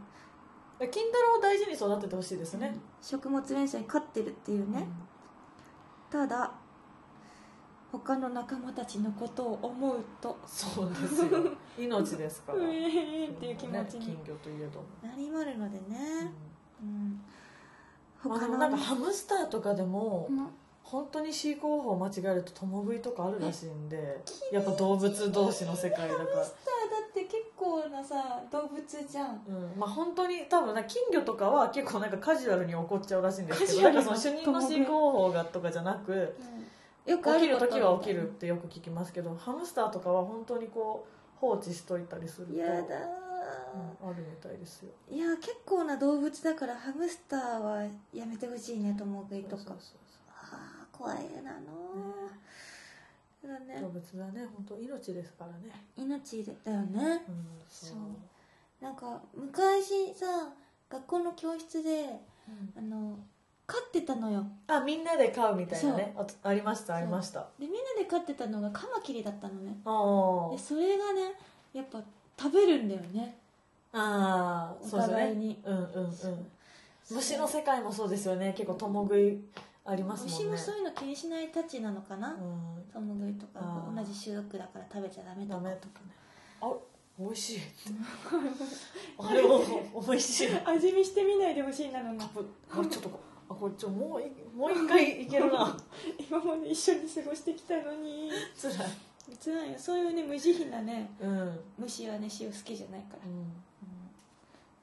[0.88, 4.88] 金太郎を大事に育ててほしいですね、食物連鎖に飼ってるっていうね、
[6.10, 6.54] ただ
[7.92, 10.38] 他の仲間たちのことを思うと。
[10.46, 11.30] そうですよ。
[11.78, 12.58] 命ですから。
[12.58, 16.32] うえーっていう気持ちにね金魚といえども、なりまるのでね、
[16.82, 17.20] うん。
[18.22, 20.48] 他のあのなんかハムスターとかでも、うん。
[20.90, 26.28] 本当に飼育方法を間違えると共食いとかあるらしいんでやっぱ動物同士の世界だから。
[26.30, 29.40] ハムスターだって結構なさ動物じゃん。
[29.46, 34.02] うん、まあ本当に多分な金魚とかは結構なんかカジュアルに怒っちゃうらしいんですけカジュアルな。
[34.02, 36.34] どなんかその主任の飼育方法がとかじゃなく
[37.06, 42.96] よくあ起きる時は起きるってよく聞きますけどハムスターとかは本当にこう放置しといたりするとやだ
[44.02, 44.90] うん、あるみたいですよ。
[45.10, 47.82] ーいや結構な動物だからハムスターは
[48.12, 49.74] やめてほしいね共食いとか
[50.28, 52.10] ああ怖いなの
[53.42, 53.80] だね。
[53.80, 57.24] 動物はね本当命ですからね、命だよね。
[57.28, 58.84] うん、そう。
[58.84, 60.52] なんか昔さ
[60.90, 62.72] 学校の教室でうん。
[62.76, 63.18] あの
[63.70, 64.44] 飼ってたのよ。
[64.66, 66.12] あみんなで飼うみたいなね。
[66.16, 67.46] あありましたありました。
[67.56, 69.76] でみんなで飼ってたのがカマキリだったのね。
[69.84, 71.34] あでそれがね
[71.72, 72.02] やっぱ
[72.36, 73.38] 食べるんだよね。
[73.92, 75.48] あーおそうです互いに。
[75.50, 76.12] ねうんうんうん。
[77.12, 78.52] 虫の世界もそうですよね。
[78.56, 79.38] 結構共食い
[79.84, 80.36] ありますもんね。
[80.36, 82.92] 虫もそういうの気にしないたちなのかな、うん。
[82.92, 83.86] 共食いとか。
[83.94, 85.54] 同じ種族だから食べちゃダメとか。
[85.62, 86.10] ダメとかね。
[86.60, 86.72] あ
[87.20, 87.60] 美味しい
[89.18, 89.60] あれも
[90.08, 90.48] 美味しい。
[90.64, 95.76] 味見してみないでほしいなのカプあちょっとこあこれちょもういもう一回いけるな。
[96.18, 98.30] 今まで一緒に過ごしてきたのに。
[98.56, 98.88] つらい。
[99.42, 99.78] 辛いよ。
[99.78, 103.16] そういうね無慈悲なねうん、うん虫はね塩好きじゃないか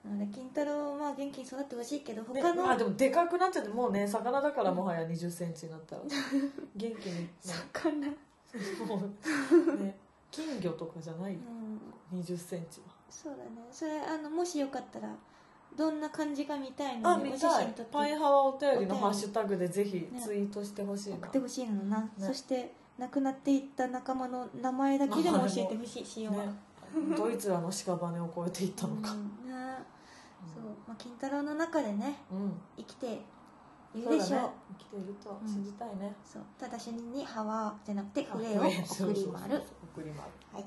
[0.03, 6.01] ら、なので金太郎はまあ元気に育ってほしいけどね他の、あでもでかくなっちゃってもうね魚だからもはや2 0ンチになったら。
[6.75, 8.08] 元気に、ね、魚、
[8.86, 9.03] も
[9.77, 9.95] うね。
[10.30, 11.34] 金魚とかじゃない。
[11.34, 11.39] よ
[12.12, 12.88] うん、2 0ンチは。
[13.10, 13.49] そうだね。
[13.71, 15.15] それあのもしよかったら
[15.78, 17.32] どんな感じか見たいあので
[17.92, 20.20] パイハワお便りのハッシュタグでぜひね。
[20.20, 26.52] ツイートしてほしいな、送ってほしいのな、そして亡くなっていった仲間の名前だけでも教えてほしいしようは、ね、
[27.16, 29.50] ドイツらの屍を越えていったのか、うん。
[29.50, 29.78] ね
[30.52, 32.54] そう、まあ、金太郎の中でねうん。
[32.78, 33.06] 生きて
[33.94, 34.50] いるでしょう。
[34.80, 36.44] 生きていると信じたいね、そう。
[36.60, 39.62] ただしにハワじゃなくてあ笛を送りそう丸
[39.96, 40.22] 送り丸
[40.54, 40.66] はい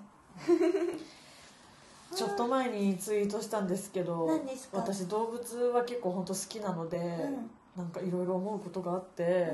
[2.14, 4.28] ちょっと前にツイートしたんですけど
[4.72, 7.50] 私動物は結構本当好きなので、うん。
[7.76, 9.52] なんかいろいろ思うことがあって、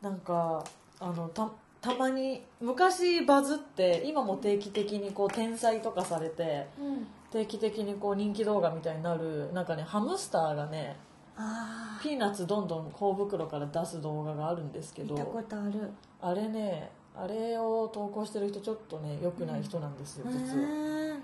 [0.00, 0.64] なんか
[0.98, 1.50] あのた
[1.80, 10.96] たまに昔バズって今も定期的にこう転載とかされてうん、うん、定期的にこう人気動画みたいになるなんかねハムスターがね
[11.36, 15.90] ああピーナッツどんどん頬袋から出す動画があるんですけど見たことある。
[16.20, 20.44] あれねああれを投稿してる人ちょっとね良くない人なんですよ、う実は。
[20.44, 21.18] だ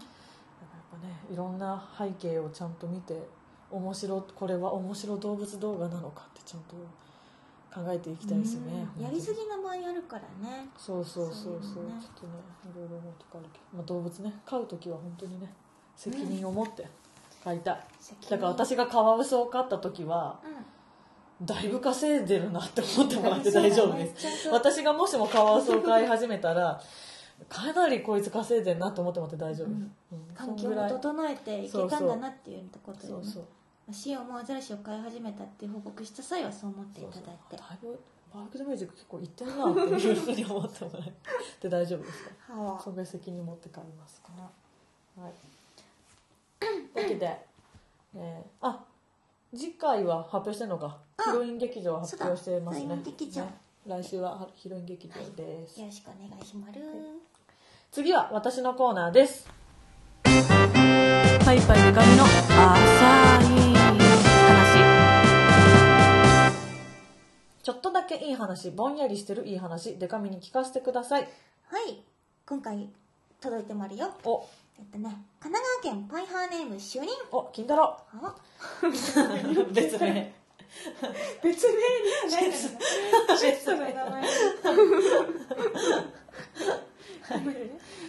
[1.00, 3.28] かねいろんな背景をちゃんと見て
[3.70, 6.76] 面白これは面白動物動画なのかってちゃんと
[7.74, 10.68] 考えていきたいですよねうんやりすぎな場合あるからね。
[10.78, 11.84] そうそうそうそう。
[11.84, 11.90] ね。
[12.00, 12.32] ちょっとね
[12.64, 15.52] いろいろ思うとこあるけど、まあ、動物ね飼う時は本当にね
[15.94, 16.86] 責任を持って
[17.44, 17.86] 飼いたい、
[18.30, 20.76] だから私がカワウソを飼った時はうん
[21.46, 24.48] だいぶ稼いでるなって思ってもらって大丈夫です。
[24.48, 26.80] ね私がもしもカワウソを飼い始めたら
[27.48, 29.92] かなりこいつ稼いでるなと思ってもらって大丈夫、うん。
[30.12, 30.34] うん。
[30.34, 33.12] 環境を整えていけたんだなっていうことでね。
[33.12, 33.44] そうそう
[33.92, 37.56] シオもアザラシを飼い始めたって報告した際はそう思っていただいて。
[37.56, 37.98] だいぶ
[38.34, 41.02] バークドミュージック結構いってるなっていうふうに思ってもらっ
[41.60, 42.80] て大丈夫ですかは。
[42.80, 45.22] そんぐらい責任持って帰りますから。
[45.22, 45.32] はい。
[46.58, 47.46] というわけで、
[48.16, 48.84] えーあ
[49.54, 50.98] 次回は発表してるのか。
[51.18, 52.82] あヒロイン劇場は発表してますね。
[52.82, 53.42] ヒロイン劇場。
[53.42, 56.72] ね来週はヒロイン劇場です、よろしくお願いします。
[57.92, 59.48] 次は私のコーナーです。
[60.24, 60.30] パ
[61.54, 62.32] イパイデカミの浅
[63.42, 63.96] い話。
[67.62, 71.22] ちょっとだけいい話ぼんやりしてるいい話デカミに聞かせてください。
[71.22, 71.28] は
[71.88, 72.02] い
[72.44, 72.88] 今回
[73.40, 74.10] 届いてもあるよ。
[74.24, 74.48] お。
[74.80, 77.08] えっとね神奈川県パイハーネーム主任。
[77.30, 77.96] お金太郎。
[78.14, 78.34] あ。
[79.72, 80.34] 別名
[81.42, 81.78] 別名に
[82.12, 84.22] はないの別その名前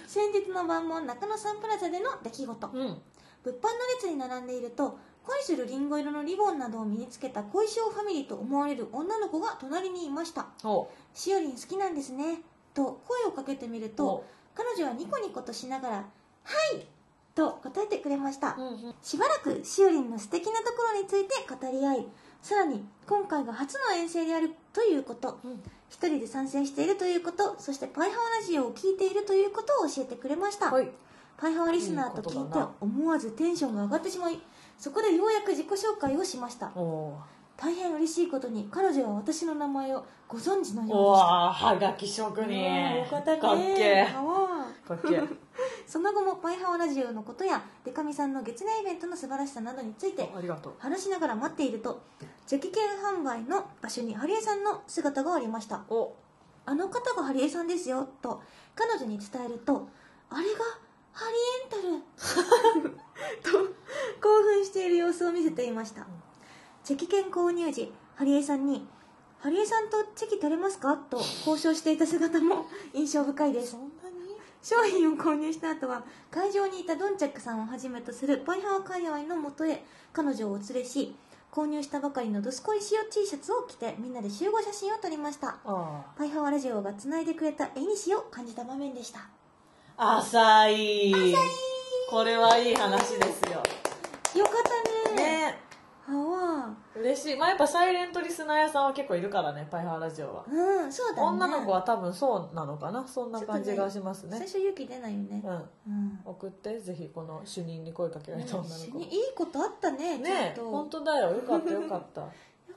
[0.07, 2.69] 先日の晩も中野サンプラザでの出来事。
[2.73, 3.01] うん
[3.43, 10.47] 物販の列に並んでいると恋するリンゴ色のリボンなどを身につけた恋性ファミリーと思われる女の子が隣にいました。
[10.65, 12.41] お「しおりん好きなんですね」
[12.73, 15.95] と声をかけてみるとお彼女はニコニコとしながら
[16.43, 16.87] 「はい!」
[17.35, 18.55] と答えてくれました。
[18.57, 18.95] うんうん。
[19.01, 22.07] しばらくしおりんの素敵なところについて語り合い
[22.41, 25.39] さらに今回が初の遠征であるということ。
[25.43, 25.61] うん。
[25.89, 27.55] 一人で参戦しているということ。
[27.59, 30.89] そしてパイハワラジオを聞いているということを教えてくれました、はい。
[31.37, 34.39] パイハワリスナーと聞いて思わずテンションが上がってしまい
[34.77, 36.71] そこでようやく自己紹介をしました
[37.57, 42.49] 大変嬉しいことに彼女は私の名前をご存知のようでしたはがき職人。
[42.49, 43.41] ーよかったね
[44.87, 45.21] かっけ
[45.87, 50.29] その後もパイハワラジオのことやデカミさんの月年イベントの素晴らしさなどについて
[50.79, 52.01] 話しながら待っていると
[52.45, 55.81] 磁気券販売の場所にハリエさんの姿がありました。
[55.89, 56.13] お。
[56.65, 58.41] あの方がハリエさんですよと
[58.75, 59.87] 彼女に伝えると
[60.29, 60.59] あれが
[61.11, 62.93] ハリエンタル。
[63.43, 63.51] と
[64.21, 66.05] 興奮している様子を見せていました
[66.87, 68.87] チェキ券購入時ハリエさんに
[69.43, 73.75] 「ハリエさんとチェキ取れますか?」と交渉していた姿も 印象深いです。
[74.63, 81.13] 商品を購入した後は会場にいたドンチャックさんをはじめとするパイハワ界隈のもとへ彼女をお連れし
[81.51, 85.57] 購入したばかりのドスコイ塩 T シャツを着てみんなで集合写真を撮りました。
[85.65, 89.19] あパイハワラジオがつないでくれた絵にしを感じた場面でした。
[89.97, 91.35] あ浅い。
[92.09, 93.61] これはいい話ですよ
[94.35, 94.63] よかっ
[95.05, 95.59] たねね
[96.07, 97.35] は嬉しい。
[97.35, 100.45] まあやっぱサイレントリスナー屋さんは結構いるからねパイハーラジオは。
[100.47, 101.27] あうんそうだね。
[101.27, 103.07] 女の子は多分そうなのかな？
[103.07, 104.37] そんな感じがしますね。
[104.37, 105.41] 最初勇気出ないよね。
[105.43, 105.49] う
[105.89, 105.93] ん。
[105.93, 106.19] うん。
[106.25, 108.69] 送ってぜひこの主任に声かけられた女の。
[108.69, 110.71] 子一緒にいいことあったねねちゃんと。
[110.71, 111.31] 本当だよ。
[111.31, 112.21] よかったよかった。
[112.21, 112.27] よ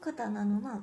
[0.00, 0.80] かったなあのな。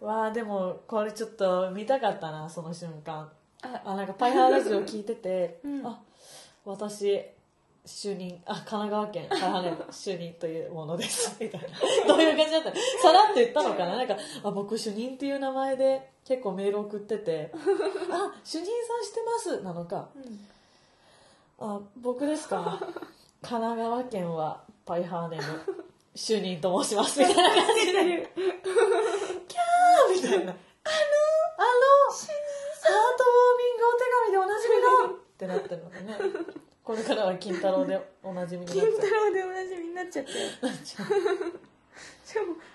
[0.00, 3.30] わあでもこれちょっと見たかったなその瞬間。
[3.62, 3.82] あ。
[3.84, 5.86] あなんかパイハーラジオ聞いてて、 うん。
[5.86, 6.00] あ
[6.64, 7.20] 私
[7.84, 11.68] 主任あ神奈川県パイハーネーム主任というものですみたいな。
[12.06, 12.76] どういう感じだったの？
[13.02, 13.96] さらっと言ったのかな？
[13.96, 17.56] なんかあ僕主任っていう名前で結構メール送っててあ
[18.44, 20.10] 主任さん知ってますなのか。
[20.14, 20.46] うん。
[21.58, 22.78] あ僕ですか？
[23.42, 25.60] 神奈川県はパイハーネーム
[26.14, 27.92] 主任と申しますみたいな感じで。
[27.92, 30.36] キャーみたいな。
[30.38, 30.54] あのあの
[32.12, 34.74] ハートウォーミングお手紙でおなじみ
[35.08, 36.16] のってなってるのがね
[36.84, 38.86] これからは金太郎でおなじみになっちゃう。
[38.86, 40.32] 金太郎でおなじみになっちゃって。
[40.32, 41.10] しかも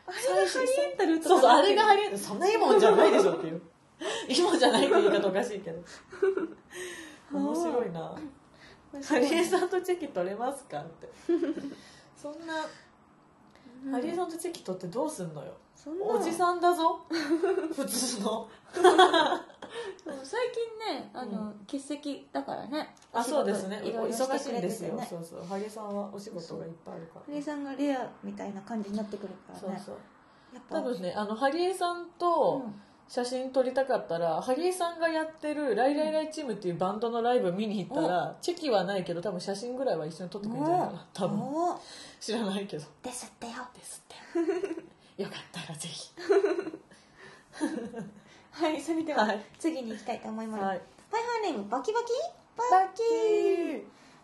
[0.05, 2.17] あれがハリエンタルとかそうそうあれがハリエンタル。
[2.17, 3.61] そんないいもんじゃないでしょっていう。
[4.29, 5.83] いいもんじゃないって言い方おかしいけど。
[7.33, 8.15] 面白いな。
[9.03, 11.09] ハリエさんとチェキ取れますかって。
[12.15, 12.53] そんな、
[13.91, 16.05] ハリエさんとチェキ取ってどうすんのよそんな。
[16.05, 17.01] おじさんだぞ。
[17.75, 18.49] 普通の。
[20.23, 22.95] 最近ねあの、欠席だからね。
[23.13, 23.81] あそうですね。
[23.83, 25.43] 忙しいんですよ、そうそう。
[25.43, 27.21] ハリエさんはお仕事がいっぱいあるから。
[27.21, 29.79] ハリエさんがレアみたいな感じになってくるからね。
[29.85, 29.95] そうそう。
[30.53, 32.81] やっぱ多分ねあのハリエさんうとん。
[33.09, 41.39] 写真撮りたかったら、ハリエさんがやってる「ライライライチーム」っていうバンドのライブ見に行ったらチェキはないけど多分写真ぐらいは一緒に撮ってくれるんじゃないかな多分。
[42.19, 42.85] 知らないけど。
[43.01, 43.53] ですってよ。
[43.73, 44.83] ですって
[45.17, 46.11] よかったらぜひ。
[48.51, 49.45] はいそれでは、はい。
[49.59, 50.81] 次に行きたいと思います、はい。
[51.11, 52.07] パイハーネームバキバキ？
[52.57, 53.01] ババキ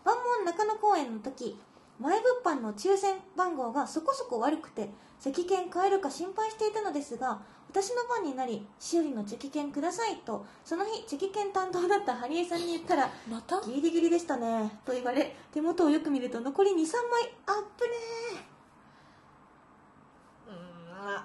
[0.03, 1.59] 万門中野公演の時
[1.99, 13.61] 前物販の抽選番号がそこそこ悪くて席券買えるか心配していたのですが私の番になりしおりのチェキ券くださいとその日チェキ券担当だったハリエさんに言ったらまた？
[13.61, 17.33] ギリギリでしたねと言われ手元をよく見ると残り23枚。
[17.45, 18.52] アップね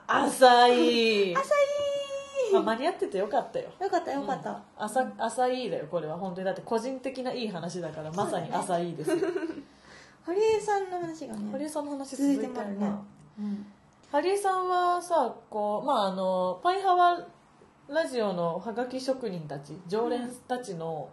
[0.06, 1.34] 浅い。
[1.36, 1.54] 浅
[2.52, 3.70] まあ間に合っててよかったよ。
[3.80, 4.56] いよかったよかった、うん。
[4.78, 6.16] 浅浅いだよこれは。
[6.16, 6.44] 本当に。
[6.44, 9.16] だって個人的ないい話だからまさに浅いですよ、
[10.24, 13.02] ハリエさんの話がねハリエさんの話続続いてるな、
[13.38, 13.66] うん。
[14.10, 17.26] ハリエさんはさこうまああのパイハワ
[17.88, 21.08] ラジオのハガキ職人たち常連たちの、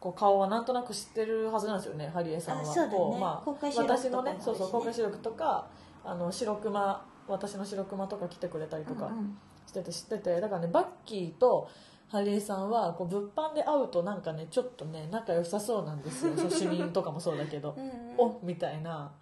[0.00, 2.62] こう顔はなんとなく知ってるはずなんですよねハリエさんは。
[2.62, 2.90] ね。
[2.90, 5.66] こまあ、私のねねそうそう公開収録とか
[6.04, 9.10] あの白熊私の白熊とか来てくれたりとか
[9.66, 11.68] してて知っててだからねバッキーと
[12.08, 16.32] ハリエさんはこう物販で会うとなんかねちょっとね仲良さそうなんですよ。
[16.48, 17.76] 主任とかもそうだけど。
[18.16, 19.12] おみたいな。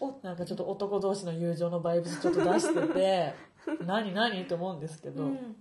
[0.00, 0.12] お。
[0.22, 3.34] なんかちょっと男同士の友情のバイブスちょっと出してて
[3.86, 5.56] 何何と思うんですけど、うん。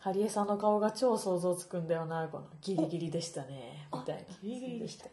[0.00, 4.22] ハリエさんの顔が超想像つくんだよなこのギリギリでしたねみたいな。
[4.42, 5.12] ギリギリでしたね。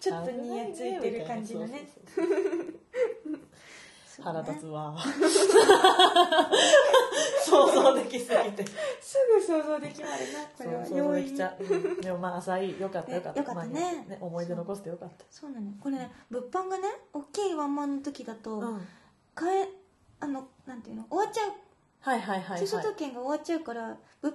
[0.00, 1.88] ちょっとニヤついてる感じのね
[4.14, 4.44] そうそうそうそうね。
[4.44, 4.96] 腹立つわ。
[7.44, 8.64] 想像できすぎて。
[9.00, 10.86] すぐ想像できまるなこれは。
[10.86, 12.00] 想像できちゃう、うん。
[12.00, 13.40] でもまあ浅いよかったよかった。
[13.40, 14.06] ねよかったね。
[14.08, 15.24] まあ思い出残してよかった。
[15.30, 15.72] そうなの。
[15.80, 18.86] これね物販がね大きいワンマンの時だと、うん。
[19.34, 19.68] 買え
[20.20, 21.52] あのなんていうの終わっちゃう
[22.04, 24.34] はいはいはい、はい、特権が終わっちゃうから物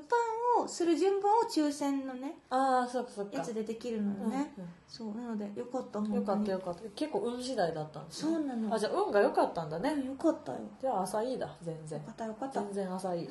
[0.58, 3.38] 販をする順番を抽選のねああそっかそっか。
[3.38, 6.82] やつでできるのよね、うんそうなのでよかったうんよかったよかかった。
[6.96, 8.34] 結構運次第だったんですね。
[8.34, 8.74] そうなの。
[8.74, 10.58] あじゃあ運が良かったんだね、よかったよ。
[10.58, 12.00] よじゃあ浅いだ全然。
[12.00, 12.60] かったよかった。
[12.60, 13.30] 全然浅い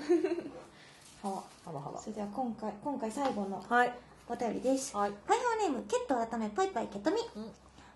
[1.24, 3.92] ははばはばそれでは今回今回最後のはい。
[4.28, 4.96] お便りです。
[4.96, 5.12] はい。
[5.26, 7.16] パイハーネームケット改めパイパイケトミ。
[7.34, 7.50] うん。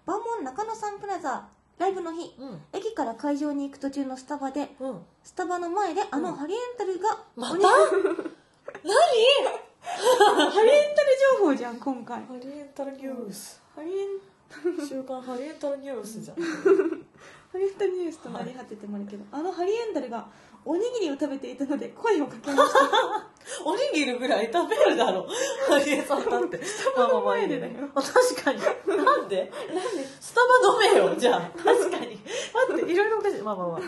[0.05, 1.47] 万門中野サンプラザ
[1.83, 2.61] ライブの日うん。
[2.73, 5.01] 駅から会場に行く途中のスタバでうん。
[5.25, 6.37] スタバの前であのうん。
[6.37, 7.55] ハリエンタルがまた？
[7.55, 7.65] おに
[9.83, 11.09] ハリエンタル
[11.41, 12.17] 情報じゃん今回。
[12.19, 13.61] ハリエンタルニュース。
[13.75, 14.09] ハリエン
[14.87, 16.37] 週刊ハリエンタルニュースじゃん。
[16.37, 16.43] ハ
[17.59, 20.27] リエンタルニュースとなり果ててもあるけど、あのハリエンタルが
[20.65, 22.79] おにぎりを食べていたので声をかけました
[23.65, 25.27] おにぎりぐらい食べるだろ。
[25.69, 26.61] ハリエさんだって。
[26.97, 27.77] まあまあまあいいね。
[27.95, 28.61] 確かに。
[28.61, 29.53] なんで？
[29.73, 30.07] なんで？
[30.21, 31.41] スタバ飲めよじゃあ。
[31.59, 32.19] 確かに。
[32.69, 33.43] 待っていろいろおかしい。
[33.43, 33.81] まあまあまあ。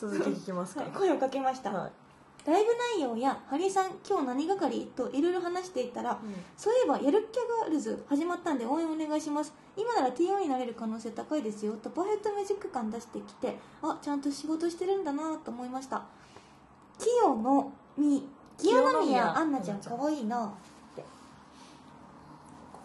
[0.00, 0.82] 続き聞きますか。
[0.82, 1.92] はい声をかけました、はい。
[2.46, 6.20] ライブ内容やハリーさん今日何係といろいろ話していたら、
[6.58, 9.54] そういえばやるっきゃガールズ始まったんで応援お願いします。
[9.78, 16.04] 今なら TO になれる可能性高いですよとパーフェクトミュージック感出してきてあちゃんと仕事してるんだなと思いました。
[16.98, 20.46] 清のみ清宮アンナちゃんかわいいな。
[20.46, 20.50] っ
[20.94, 21.04] て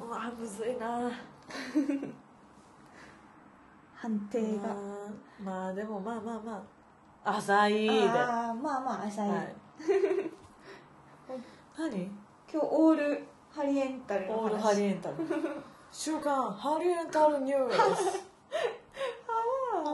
[0.02, 1.12] うわむずいな。
[3.96, 4.68] 判定が。
[4.68, 4.76] まあ
[5.44, 6.64] まあでもまあまあま
[7.24, 7.38] あ。
[7.38, 7.90] 浅いで。
[7.90, 9.32] はああまあまあ浅い、い。
[11.78, 12.12] 何？
[12.52, 14.40] 今日オールハリエンタルの話。
[14.40, 15.16] オールハリエンタル
[15.92, 17.72] 週刊ハリエンタルニュー。
[17.72, 17.78] ス
[19.28, 19.34] ハ
[19.76, 19.86] ワー。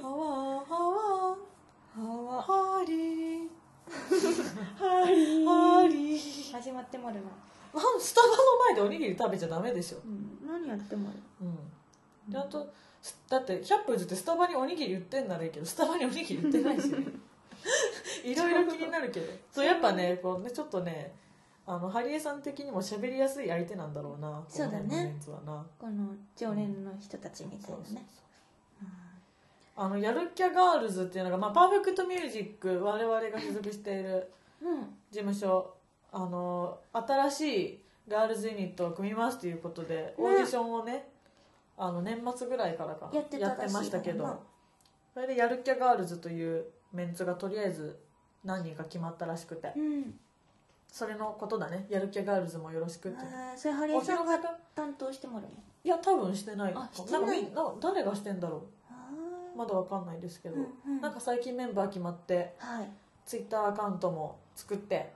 [0.00, 0.64] ハワー。
[0.64, 1.50] ハワー。
[1.96, 2.96] はわハリー。
[2.96, 3.49] ハリ
[3.90, 7.18] ハリー始まってもある
[7.74, 8.34] な、なんスタバの
[8.66, 9.98] 前でおにぎり食べちゃダメでしょ。
[10.04, 11.18] うん、何やってもある。
[11.42, 11.44] う
[12.30, 12.32] ん。
[12.32, 12.72] ちゃんと
[13.28, 16.98] だって100歩譲ってスタバにおにぎり売ってんならいいけどスタバにおにぎり売ってないしね。
[18.24, 19.32] いろいろ気になるけど。
[19.52, 21.14] そうやっぱねこうねちょっとね
[21.66, 25.16] あのハリエさん的にも喋りやすい相手なんだろうなそうだね。
[25.78, 27.84] この常連の人たちみたいなね。
[27.86, 27.96] そう
[29.82, 34.80] あのやるっきゃガールズっていうのが、まあ、パーフェクトミュージック我々が所属しているうん。
[35.10, 35.72] 事務所
[36.12, 41.08] あの新しいガールズユニットを組みますということで、オーディションをね
[41.78, 43.38] あの年末ぐらいからかやって
[43.72, 44.42] ましたけど
[45.14, 47.98] それでやるっきゃガールズというメンツがとりあえず
[48.44, 49.72] 何人か決まったらしくて。
[49.74, 50.14] うん。
[50.92, 51.86] それのことだね。
[51.88, 53.18] やるっきゃガールズもよろしくって
[53.56, 54.36] それハリエさんが
[54.74, 55.50] 担当してもらうの？
[55.84, 56.74] いや多分してない。
[56.74, 56.80] な
[57.34, 58.62] いんか誰がしてんだろあう
[59.56, 61.00] まだわかんないですけど、うんうん。
[61.00, 62.90] なんか最近メンバー決まってーはい。
[63.26, 65.12] ツイッターアカウントも作って、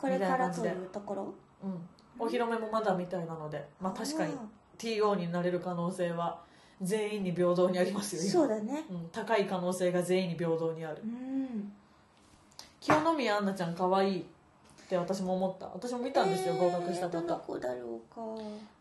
[0.00, 1.34] これからというところ？
[1.62, 1.88] うん、
[2.18, 4.32] お披露目もまだみたいなので、まあ、確かに
[4.78, 6.40] TO になれる可能性は
[6.80, 8.30] 全員に平等にありますよ今。
[8.32, 8.84] そうだね。
[8.90, 11.02] うん、高い可能性が全員に平等にある。
[11.02, 11.72] うん。
[12.80, 14.24] 清宮アンナちゃん可愛いっ
[14.88, 15.66] て私も思った。
[15.66, 18.20] 私も見たんですよ、えー合格したどの方子だろうか。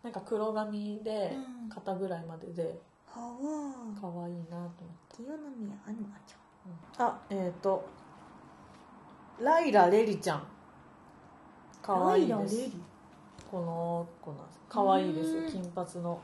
[0.04, 1.70] なんか黒髪でうん。
[1.70, 2.78] 肩ぐらいまでで
[3.16, 3.36] はわ
[3.99, 4.70] 可愛いなと思っ
[5.09, 6.36] て清宮アンナち
[6.97, 7.86] あえっ、と
[9.39, 10.38] ライラレリちゃん。
[10.38, 10.47] ゃん
[11.82, 12.72] 可愛いです。
[13.51, 14.59] この子なんです。
[14.70, 15.51] 可愛いですうん。
[15.51, 16.20] 金髪の。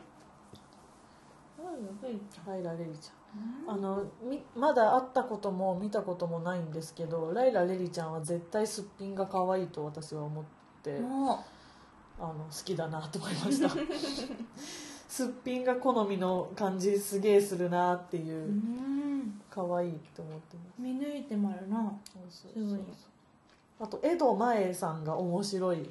[2.47, 3.19] ライラレリちゃん。
[3.67, 10.43] あのみまだ会ったことも見たこともないんですけどライラレリちゃんは絶対すっぴんが可愛いと私は思っ
[10.81, 11.37] てあの
[12.19, 13.69] 好きだなと思いました
[15.09, 19.41] すっぴんが好みの感じすげえするなっていうううん。
[19.49, 20.81] 可愛いって思ってます。
[20.81, 21.91] 見抜いてもあるな。
[22.13, 22.79] そうそうすごい。
[23.81, 25.89] あと江戸前さんが面白い。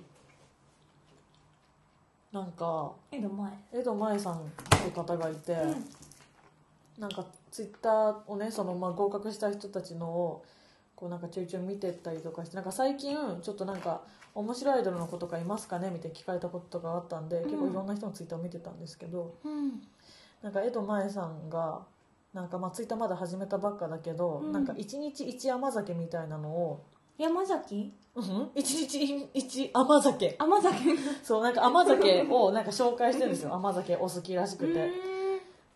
[2.33, 4.39] なんか江戸前江戸前さんっ
[4.85, 5.57] て方がいて、
[6.97, 10.45] なんかツイッターをねそのまあ合格した人たちのを
[10.99, 14.03] こうなんかちょいちょい見てったりとかしてなんか最近ちょっとなんか
[14.35, 19.81] 面白いアイドルの子とかいますかねみたいに聞かれたことがあったんで、結構いろんな人のツイッターを見てたんですけどうん。
[20.43, 21.83] なんか江戸前さんが
[22.35, 24.53] なんかまあツイッターまだ始めたばっかだけど、うん。
[24.53, 26.85] なんか一日一甘酒みたいなのを
[27.17, 27.93] 山崎？
[28.17, 28.51] うん？
[28.57, 30.35] 一日一甘酒。
[30.37, 30.77] 甘酒。
[31.23, 33.55] そうなんか甘酒をなんか紹介してるんですよ。
[33.55, 34.91] 甘酒お好きらしくて。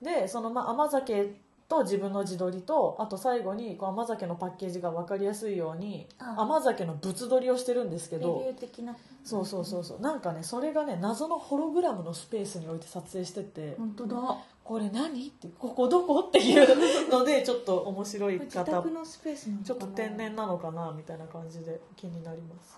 [0.00, 0.04] うん。
[0.04, 1.32] でそのまあ甘酒
[1.72, 6.34] と自分の自撮りとあと最後にこう甘酒のパッケージが分かりやすいようにあ。
[6.38, 8.94] 甘酒の物撮りをしてるんですけどー的な。
[9.24, 10.00] そうそうそうそう。
[10.00, 14.16] なんかねそれがね謎のホログラムのスペースに置いて撮影してて本当だ。
[14.16, 18.64] こ「これ何?」って「ここどこ?」っていうのでちょっと面白い方。
[18.64, 19.66] 宅のスペースなのかな？
[19.66, 20.92] ちょっと天然なのかな？
[20.94, 22.76] みたいな感じで気になります。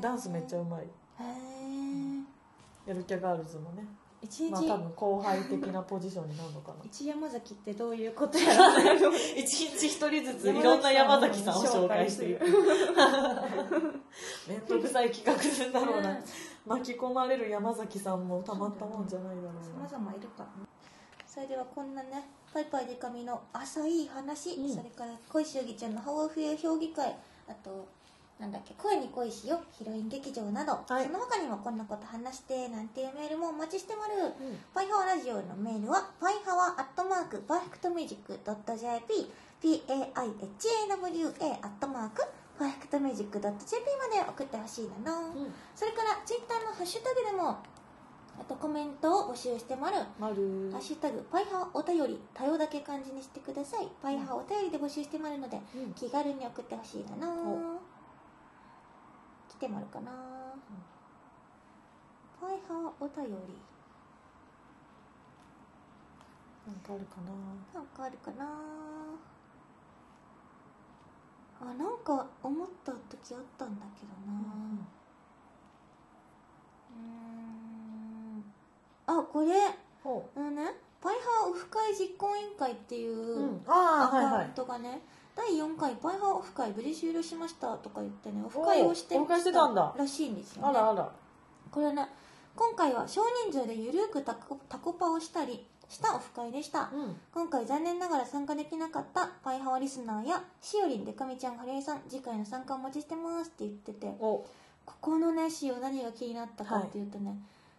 [0.00, 0.82] ダンスめっちゃうまい。
[0.82, 0.86] へ
[2.86, 3.86] えやるキャガールズもね
[4.24, 6.78] 一日、まあ多分後輩的なポジションになるのかな。
[6.84, 8.74] 一山崎ってどういうことやら
[9.36, 12.46] 一日一人ずついろんな山崎さんを紹介していく。
[14.48, 15.34] 面倒くさい企画
[15.78, 16.14] だろうな。
[16.14, 16.24] ね
[16.66, 19.88] 巻き込まれる山崎さんもたまったもんじゃないだろうな。
[19.88, 20.50] 様々いるからね
[21.26, 24.74] それではこんなねパイパイデカミの浅い話、うん。
[24.74, 27.14] それから恋しゅうぎちゃんのハワフエ評議会。
[27.46, 27.86] あと
[28.38, 31.06] なんだっけ声に恋しよヒロイン劇場など、はい。
[31.06, 34.32] その他にもこんなこと話してなんていうメールもお待ちしてまる、うん。
[34.74, 39.32] パイハワラジオのメールはパイハワアットマークパーフェクトミュージックドット JP
[39.62, 40.18] PAIHAWA
[41.62, 42.22] アットマーク
[42.58, 45.54] パーフェクトミュージックドット JP まで送ってほしいなの、うん。
[45.74, 47.62] それからツイッターのハッシュタグでも
[48.36, 50.70] あとコメントを募集してまるまる。
[50.72, 53.88] ハッシュタグパイハワお便り多様だけ漢字にしてください。
[54.02, 55.92] パイハワお便りで募集してまるのでうん。
[55.94, 57.73] 気軽に送ってほしいなの
[59.64, 60.12] 来てまるかな。
[62.38, 63.32] パイハワお便り。
[66.66, 67.32] なんかあるかな。
[67.72, 68.44] なんかあるかな。
[71.62, 74.38] あなんか思った時あったんだけどな。
[76.90, 79.20] うーん。
[79.20, 79.46] あこれ。
[80.02, 85.00] ほあのねパイハワオフ会実行委員会っていうう、うんアカウントがね、
[85.36, 89.94] 第4回パイハワオフ会無事終了しましたとか言ってねオフ会をしておーオフ会してたんだ。
[89.96, 90.68] らしいんですよね。
[90.68, 91.10] あらあら。
[91.70, 92.06] これね
[92.54, 96.90] 今回は少人数でゆるくタコタコパをしたりしたオフ会でした。
[96.92, 97.16] うん。
[97.32, 104.46] 今回残念ながら参加できなかったパイハワリスナーやしおりんでかみちゃんハレイさん次回の参加お待ちしてますって言っててお。
[104.86, 107.36] ここのねしお何が気になったかっていうとね、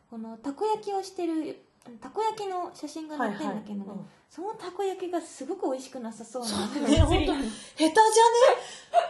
[0.09, 1.64] このたこ焼きをしてる
[2.01, 4.07] たこ焼きの写真が載ってるんだけどね、はいはい。
[4.29, 6.59] そのたこ焼きがすごく美味しくなさそうなそう。
[6.89, 7.93] ね本当下手じゃね？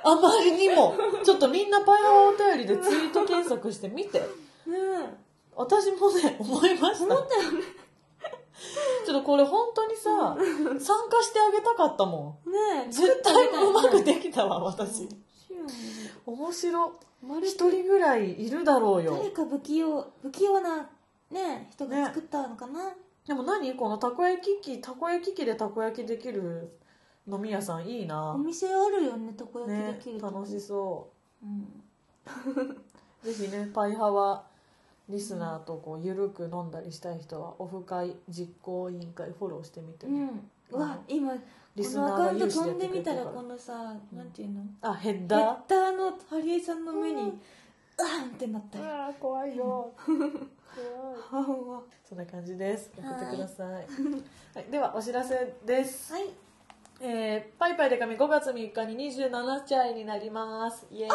[0.04, 0.96] あまりにも。
[1.24, 4.20] ちょっとみんなパイハワお便りでツイート検索してみて。
[4.20, 4.28] ね
[5.56, 7.06] 私もね思いました。
[7.06, 7.62] 思ったよね
[9.06, 10.36] ちょっとこれ本当にさ
[10.80, 12.52] 参加してあげたかったもん。
[12.52, 15.04] ねえ絶対うまくできたわ私。
[15.04, 15.10] し
[16.26, 16.94] 面白
[17.42, 19.16] 一人ぐらいいるだろうよ。
[19.18, 20.90] 誰か不器用不器用な
[21.36, 22.94] ね人が作ったのかな、
[23.28, 23.76] でも何？
[23.76, 26.78] このたこ焼き器たこ焼き器でたこ焼きできる
[27.28, 28.32] 飲み屋さんいいな。
[28.34, 30.40] お店あるよねたこ焼きねできるとこ。
[30.40, 31.10] 楽しそ
[31.44, 31.46] う。
[31.46, 31.84] ん。
[32.54, 32.76] う
[33.26, 34.44] ぜひねパイハワ
[35.10, 40.22] リスナーとこうゆるく飲んだりしたい人はオフ会実行委員会フォローしてみてね、
[40.72, 40.80] うん。
[40.80, 41.40] うわ今こ
[41.76, 44.62] リスナーが有志で飛んでみたららこのさなんていうの？
[44.82, 45.42] あヘッヘッダー？
[45.68, 48.86] ダーのハリエさんの目にうわーんってなったよ。
[48.88, 49.92] あー怖いよ
[52.08, 52.92] そんな感じです。
[52.98, 53.80] 送ってください、は
[54.62, 56.24] い、ではお知らせです、はい。
[57.02, 60.88] えーパイパイでかみ5月3日に27歳になります。
[60.92, 61.12] イエーイ。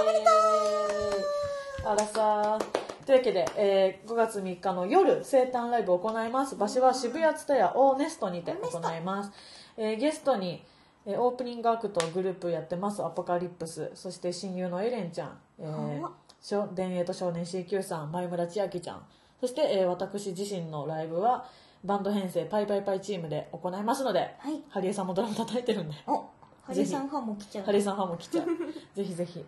[1.85, 2.59] あらさ。
[2.59, 6.57] ーというわけで、えー5月3日の夜生誕ライブを行います。
[6.57, 9.33] 場所は渋谷ツタヤオーネストにて行います、
[9.77, 10.63] えーゲストに、
[11.07, 13.03] えーオープニングアクトグループやってます。
[13.03, 13.91] アポカリプス。
[13.95, 18.13] そして親友のエレンちゃん、えーはわ少田営と少年 CQ さん。
[18.13, 19.03] 前村千秋ちゃん
[19.41, 21.47] そして、えー私自身のライブは
[21.85, 24.63] バンド編成パイパイパイチームで行いますのではい。
[24.69, 26.25] ハリエさんもドラム叩いてるんでお
[26.63, 27.65] ハリエさんファンも来ちゃう。
[27.65, 28.47] ハリエさんファンも来ちゃう。
[28.95, 29.45] ぜひぜひ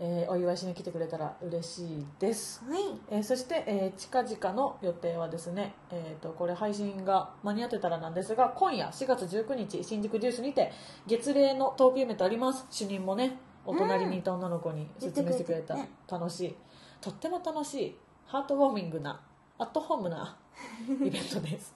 [0.00, 2.80] えーお祝いしに来てくれたら嬉しいです、はい。
[3.10, 10.72] えーそして、えー近々の予定はですね、えー、とこれ配信が間に合ってたらなんですが今夜4月19日新宿デュースにて
[11.06, 12.66] 月齢のトークイベントあります。
[12.70, 16.56] 主任もねお隣にいた女の子に説明してくれた、言ってくれ楽しい。
[17.00, 17.96] とっても楽しい。
[18.26, 19.20] ハートウォーミングな
[19.58, 20.36] アットホームな
[20.88, 21.74] イベントです。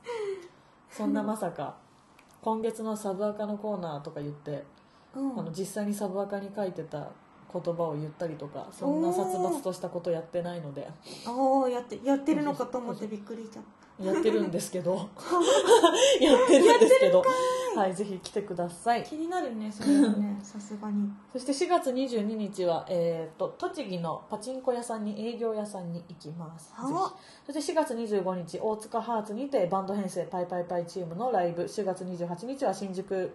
[0.90, 1.74] そんなまさか
[2.40, 4.64] 今月のサブアカのコーナーとか言って、
[5.14, 5.38] うん。
[5.38, 7.08] あの実際にサブアカに書いてた
[7.52, 10.88] 言葉を言ったりとかそんな殺伐としたことやってないので。
[11.26, 13.64] おーやってやってるのかと思ってびっくりしちゃっ
[14.12, 15.08] やってるんですけど。
[16.20, 17.22] やってるんですけど。
[17.74, 19.02] はいぜひ来てください。
[19.02, 21.10] た気になるね それはねさすがに。
[21.32, 26.74] そして4月22日は、えー、と栃木のパチンコ屋さんに営業屋さんに行きます。
[27.46, 31.62] そして4月25日大塚ハーツにてバンド編成パイパイパイチームのライブ。
[31.62, 33.32] 4月28日は新宿、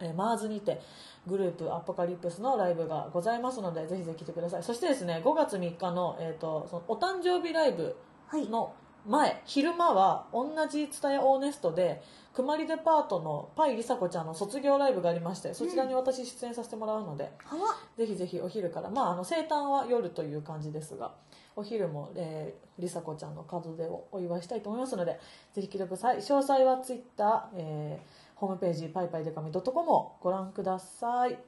[0.00, 0.80] えーマーズにて
[1.26, 4.62] グループアポカリプスのライブがございますのでぜひぜひ来てください。
[4.64, 7.96] そしてですね5月3日の,、えー、とそのお誕生日ライブ
[8.26, 8.48] はい。
[8.48, 8.72] の
[9.08, 12.02] 前昼間は同じ蔦屋オーネストで
[12.34, 21.12] くまりデパートのパイりさこちゃんの卒業ライブがありましてそちらに私出演させてもらうので、はわぜひぜひお昼から、まあ、あの生誕は夜という感じですが
[21.54, 25.18] お昼も、えー、りさこちゃんの門出をお祝いしたいと思いますので
[25.54, 26.18] ぜひ来てください。
[26.18, 31.38] 詳細はツイッター、えーホームページパイパイデカミ .com をご覧ください。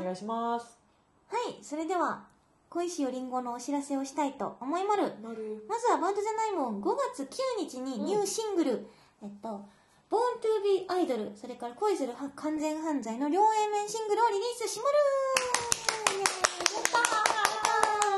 [0.00, 0.78] お願いします。
[1.26, 1.58] はい。
[1.60, 2.24] それでは
[2.72, 5.12] 小石よりんごのお知らせをしたいと思いまる。
[5.68, 6.80] まずはバンドじゃないもん。
[6.80, 8.86] 5月9日にニューシングル
[9.22, 9.66] 「えっと
[10.10, 14.96] Born to be Idol」それから「恋する完全犯罪」の両 A 面シングルをリリースしまる。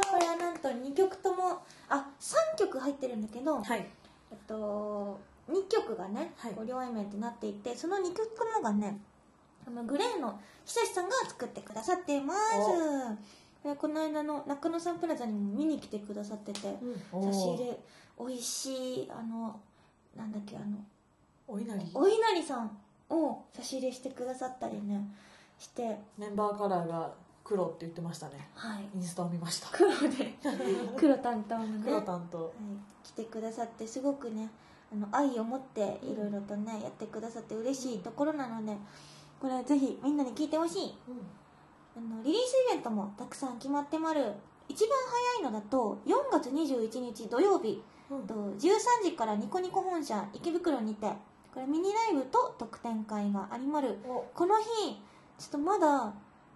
[0.08, 3.90] これはなんと2曲ともあ3曲入ってるんだけど、はい。
[4.30, 5.18] えっと、
[5.50, 6.52] 2曲がね、はい。
[6.54, 9.00] こう両 A 面となっていてその2曲のがね
[9.66, 12.38] あのグレーの久志さんが作ってくださっています
[13.64, 17.78] でこの間の中野サンプラザにも見に来てくださってて差し入れ
[18.18, 19.58] 美味しいあの
[20.16, 20.76] なんだっけあの
[21.48, 22.78] お稲荷お稲荷さん
[23.10, 25.08] を差し入れしてくださったりね
[25.58, 25.98] して。
[26.18, 27.12] メンバーカラーが
[27.42, 28.48] 黒って言ってましたね。
[28.54, 28.88] はい。
[28.94, 29.68] インスタを見ました。
[29.70, 30.34] 黒で。
[30.96, 31.82] 黒担当のね。
[31.84, 32.44] 黒担当。
[32.44, 32.52] はい、
[33.02, 34.50] 来てくださってすごくね
[34.92, 38.76] あの愛を持っていろいろとねやってくださって嬉しいところなので
[39.40, 40.94] これはぜひみんなに聞いてほしい
[41.96, 44.32] あのリリースイベントもたくさん決まってまる。
[44.68, 44.90] 一番
[45.40, 47.82] 早いのだと4月21日土曜日。
[48.10, 48.26] うん。
[48.26, 48.58] と13
[49.04, 51.12] 時からニコニコ本社池袋にて。
[51.52, 53.98] これミニライブと特典会がありまる。
[54.08, 54.24] お。
[54.34, 55.00] この日
[55.38, 56.12] ちょっとまだ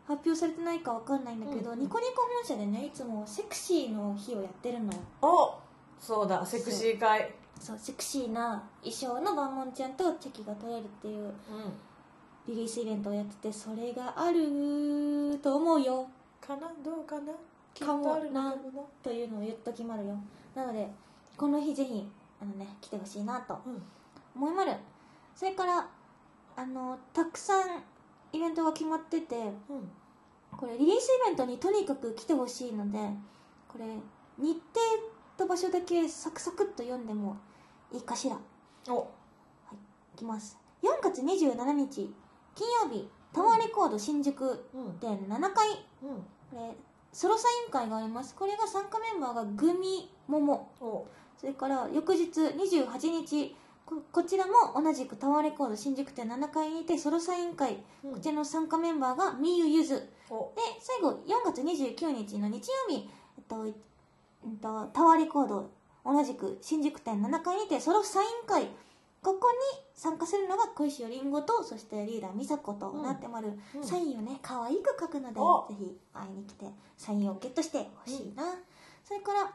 [0.06, 1.78] 発表されてないかわかんないんだけど、うん。
[1.78, 4.92] ニコニコ本社でねいつもセクシーの日をやってるの。
[4.92, 5.54] よお。
[6.00, 7.32] そうだセクシー会。
[7.60, 11.24] そうセクシーな衣装のバンモンちゃんとチェキが取れるっていう。
[11.24, 11.32] うん
[12.48, 16.08] リリースイベントをやっててそれがあると思うよ。
[16.40, 16.72] かな？
[16.82, 17.32] どうかな？
[17.78, 18.56] かもな。
[19.02, 20.18] というのを言っときまるよ。
[20.54, 20.88] なので
[21.36, 23.82] この日ぜひあのね来てほしいなとうん。
[24.34, 24.72] 思いまる。
[25.36, 25.86] それから
[26.56, 27.82] あのたくさん
[28.32, 29.90] イベントが決まっててうん。
[30.56, 32.98] これリリースイベントにとにかく来てほしいので
[33.68, 33.84] これ
[34.38, 34.60] 日程
[35.36, 37.36] と場所だけサクサクっと読んでも
[37.92, 38.38] いいかしら。
[38.88, 39.06] お。
[40.14, 40.58] いきます。
[40.82, 42.10] 4月27日
[42.58, 45.68] 金曜日タワーレコード新宿うん店7階。
[46.02, 46.24] うん。
[46.50, 46.74] これ
[47.12, 48.34] ソロサイン会があります。
[48.34, 50.68] これが参加メンバーがグミモモ。
[50.80, 51.06] お。
[51.38, 53.54] それから翌日28日
[53.86, 57.78] ここちらも同じくタワーレコード新宿店7階にてソロサイン会。
[58.02, 58.12] うん。
[58.14, 59.94] こちらの参加メンバーがみゆゆず。
[59.94, 63.72] でお最後4月29日の日曜日、えっとえっ
[64.60, 65.70] と、タワーレコード
[66.04, 68.68] 同じく新宿店7階にてソロサイン会
[69.22, 69.56] ここに
[69.94, 73.84] 参加するのが小石よりんごとそしてリーダー美佐子となってまる、うん。
[73.84, 75.66] サインをね可愛く書くのでお。
[75.68, 76.66] ぜひ会いに来て
[76.96, 78.44] サインをゲットしてほしいな、
[79.04, 79.52] それから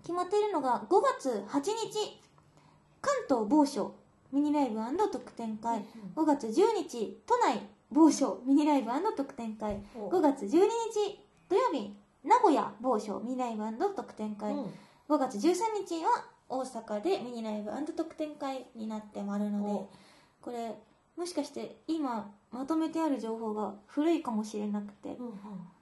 [0.00, 2.20] 決まっているのが5月8日
[3.00, 3.94] 関東某所
[4.32, 4.80] ミニライブ
[5.10, 5.84] 特典会。
[6.16, 9.80] 5月10日都内某所ミニライブ特典会。
[9.94, 10.08] お。
[10.08, 13.62] 5月12日土曜日名古屋某所ミニライブ
[13.94, 14.74] 特典会、うん。
[15.08, 15.52] 5月13
[15.86, 19.88] 日は大阪でミニライブ特典会になってまるのでお。
[20.42, 20.74] これ
[21.16, 25.34] もしかして今まとめてある情報が古いかもしれなくてうんうん。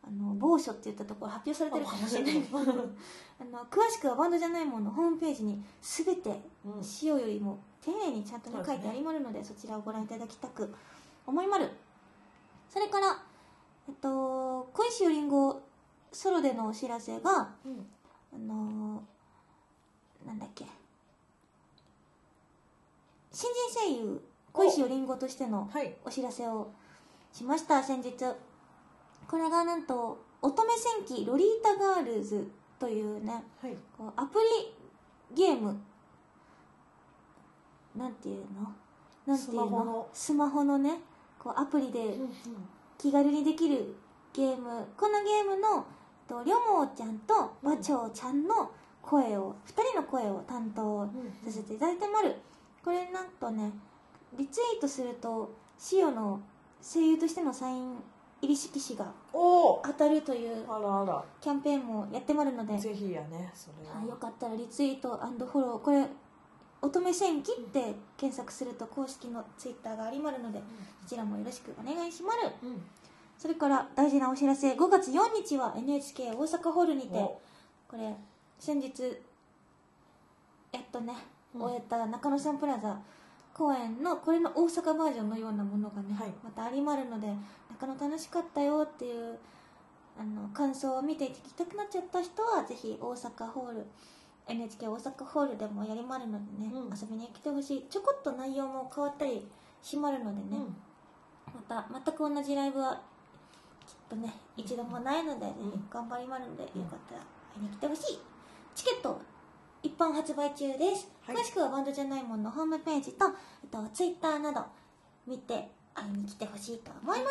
[0.02, 2.44] あの某所って言ったところ発表されてるかもしれない。
[2.54, 6.82] あの詳しくはバンドじゃないもののホームページに全てうん。
[7.02, 10.72] 塩よりも丁寧にちゃんと書いてありまるのでそちらをご覧いただきたく
[11.26, 11.68] 思いまる。
[12.68, 13.20] それから
[13.88, 15.60] えっと小石よりんご
[16.12, 17.90] ソロでのお知らせがうん。
[18.32, 19.19] あのー
[20.30, 20.64] なんだっけ？
[23.32, 24.20] 新人声優
[24.52, 25.96] 小石よりんごとしてのはい。
[26.04, 26.70] お知らせを
[27.32, 27.82] しました。
[27.82, 28.12] 先日。
[29.28, 33.76] これがなんと乙女戦記ロリータガールズというねはい。
[33.98, 35.76] こうアプリゲーム。
[37.96, 38.72] なんていうの？
[39.26, 39.84] なんていうの？
[39.84, 40.08] の。
[40.12, 41.00] スマホのね
[41.40, 42.14] こうアプリで
[42.98, 43.96] 気軽にできる
[44.32, 44.86] ゲーム。
[44.96, 45.84] このゲームの
[46.28, 48.70] とりょもーちゃんと馬長ちゃんの
[49.11, 51.04] 声を2人の声を担当
[51.44, 52.36] させていただいてまる
[52.84, 53.72] これなんとね
[54.38, 56.40] リツイートするとシオの
[56.80, 57.96] 声優としてのサイン
[58.42, 60.64] 入り色紙が当たるという
[61.40, 62.72] キャンペーンもやってまるので。
[62.72, 65.78] らぜひやねそれよかったらリツイートフォロー。
[65.80, 66.06] これ
[66.80, 70.62] 乙女戦記って検索すると公式のツイッターがありまるので
[71.02, 72.82] そちらもよろしくお願いしまるうん。
[73.36, 74.72] それから大事なお知らせ。
[74.72, 77.40] 5月4日は NHK 大阪ホールにてお。
[77.88, 78.14] これ
[78.61, 79.02] 先日
[80.70, 81.14] やっとね、
[81.54, 81.62] うん。
[81.62, 83.00] 終えた中野サンプラザ
[83.54, 86.32] 公演のこれの大阪バージョンのようなものがね、はい。
[86.44, 87.26] またありまるので
[87.70, 89.38] 中野楽しかったよっていう
[90.18, 93.86] あの感想を見て聞きたくなっちゃった人はぜひ大阪ホール
[94.46, 96.90] NHK 大阪ホールでもやりまるのでね、うん。
[96.90, 97.86] 遊びに来てほしい。
[97.88, 99.48] ちょこっと内容も変わったり
[99.82, 100.76] しまるのでね、うん。
[101.54, 103.00] また全く同じライブは
[103.86, 107.22] きっとね一度もないので、ぜひ頑張りまるので、うんよかったら
[107.56, 108.29] 会いに来てほしい
[108.74, 109.20] チケット
[109.82, 111.36] 一般発売中です、はい。
[111.36, 113.26] 詳しくはバンドじゃないもんのホームページと、
[113.62, 114.64] えっと、ツイッターなど
[115.26, 117.30] 見て会いに来てほしいと思いまる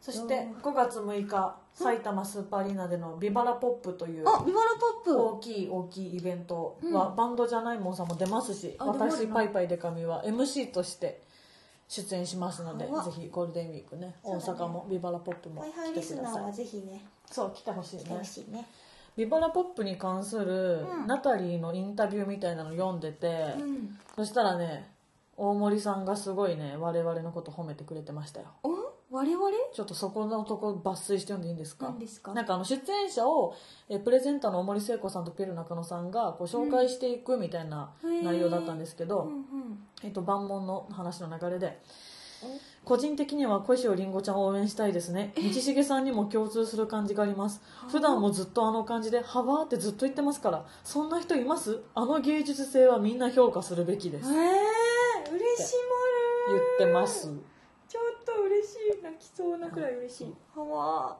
[0.00, 5.20] そして5月6日埼玉スーパーアリーナでのビバラポップというあビバラポップ。
[5.20, 7.16] 大きい大きいイベントは、うん。
[7.16, 11.22] バンドじゃないもんさんも出ますし私のパイパイデカミは MC として
[11.88, 18.66] 出演しますのでぜひゴールデンウィークね大阪もビバラポップも来てくださリスナーはいぜひねそう来てほしい来てねほしいね
[19.18, 21.06] ビバラポップに関するうん。
[21.08, 23.26] ナタリーのインタビューみたいなの読んでて、
[23.58, 23.98] うん。
[24.14, 24.88] そしたらね
[25.36, 28.46] 大森さんがすごいね我々のこと褒めてくれてましたよ。
[28.62, 28.70] お？
[29.10, 29.50] 我々？
[29.72, 31.86] ちょっとそこのとこ抜粋して読んでいいんですか？
[31.86, 32.32] 何ですか？
[32.32, 33.56] なんかあの出演者を
[33.88, 39.42] えプレゼンターの大森聖子さんとペル中野さんがこう紹介していくみたいなうん内容だったんですけど、うんうん。
[40.04, 41.80] えっと、万門の話の流れで
[42.84, 45.32] 個人的には小石尾りんごちゃんを応援したいですね。
[45.36, 47.60] 道重さんにも共通する感じがあります。
[47.88, 51.80] 普段もずっとあの感じで「はわ」ってずっと言ってますからそんな人います？
[51.94, 54.28] あの芸術性はみんな評価するべきです。
[54.30, 55.74] えー、嬉し
[56.48, 57.28] まる言ってます。
[57.88, 59.02] ちょっと嬉しい。
[59.02, 60.34] 泣きそうなくらい嬉しい。
[60.54, 61.16] はわ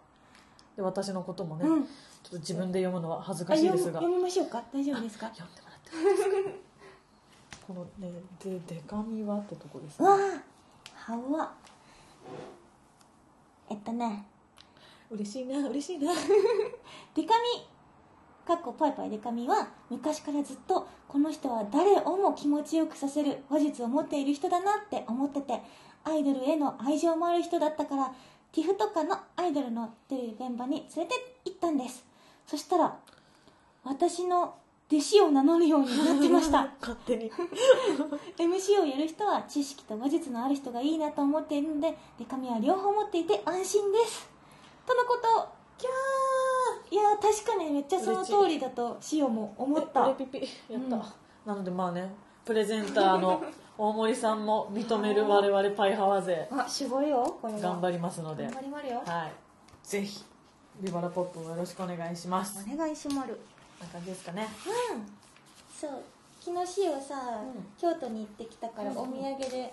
[0.77, 1.85] で私のこともね、うん。
[1.85, 1.91] ちょ
[2.29, 4.01] っと自分で読むのは恥ずあかしいですが。
[4.01, 4.62] 読みましょうか？
[4.73, 5.29] 大丈夫ですか？
[5.35, 6.59] 読んでもらって
[7.66, 8.12] このね
[8.43, 10.09] で「でかみは」ってとこですね
[11.09, 11.53] わあはわ
[13.71, 14.25] えっとね。
[15.11, 16.13] 嬉しいな嬉しいな。
[17.15, 17.67] デカミ。
[18.47, 25.63] かっこパイパイデカミは昔からずっとこの人は誰をも気持ちよくさせる話術を持っている人だなって思ってて
[26.05, 28.15] アイドルへの愛情もある人だったから
[28.53, 32.07] ティフとかのアイドルの出る現場に連れて行ったんです。
[32.47, 32.99] そしたら
[33.85, 34.55] 私の
[34.91, 36.66] 弟子を名乗るようになってました。
[36.80, 37.30] 勝手に。
[38.39, 44.28] MC をやる人は知識と話術のある人がいいなと思っているのでデカミは両方持っていて安心です。
[44.86, 45.59] とのこと。
[45.76, 46.95] キャー。
[46.95, 50.09] いやー確かにめっちゃその通りだとシオも思った。
[50.09, 50.24] やった、
[50.70, 50.91] うん。
[50.91, 52.14] なのでまあね
[52.45, 53.43] プレゼンターの
[53.76, 56.49] 大森さんも認める我々パイハワ勢。
[56.51, 57.61] あすごいよこれは。
[57.61, 58.45] 頑張りますので。
[58.45, 59.03] 頑張りまるよ。
[59.05, 59.32] はい。
[59.82, 60.24] ぜひ
[60.80, 62.64] ビバラポップもよろしくお願いします。
[62.66, 63.39] お願いしまる
[63.81, 64.49] な感じですかね。
[64.93, 65.07] うん。
[65.74, 66.03] そう。
[66.41, 67.66] 昨日シオさ、うん。
[67.79, 69.72] 京都に行ってきたからうんお土産で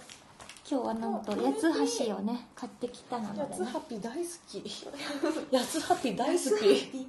[0.69, 4.63] 今日はなんと八つ橋をね買ってきたので、やね、つハピ大好き。
[5.55, 7.07] やつハピ大好き。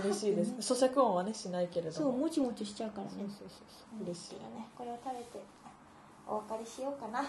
[0.00, 0.74] 嬉しいです。
[0.74, 3.10] 咀嚼音はねしないけれどそうももちもちしちゃうからね。
[3.18, 4.68] そうそうそう嬉しいね。
[4.76, 5.40] これを食べて
[6.26, 7.20] お別れしようかな。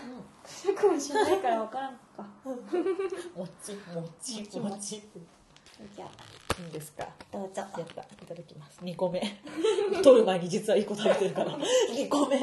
[0.43, 1.59] 咀嚼もしないから。
[1.65, 2.01] 分からんか。
[3.37, 4.97] もちもちもちももち。
[4.97, 5.01] い
[5.95, 6.09] じゃあ
[6.59, 7.05] いんですか？
[7.31, 7.61] どうぞ。
[7.61, 7.85] やったい
[8.27, 8.79] ただきます。
[8.83, 9.21] 2個目。
[10.03, 11.51] 取る前に実は1個食べてるから。
[11.93, 12.37] 2個目。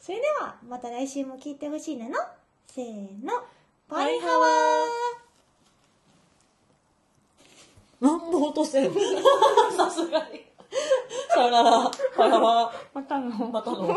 [0.00, 2.14] それではまた来週も聞いてほしいなの？
[2.66, 3.42] せーの。
[3.88, 8.04] バイハワー。
[8.04, 8.92] なんも落とせん
[9.76, 10.44] さすがに。
[11.30, 11.90] さよなら。
[12.18, 12.40] バイバイ
[12.94, 13.30] またの。
[13.48, 13.88] またの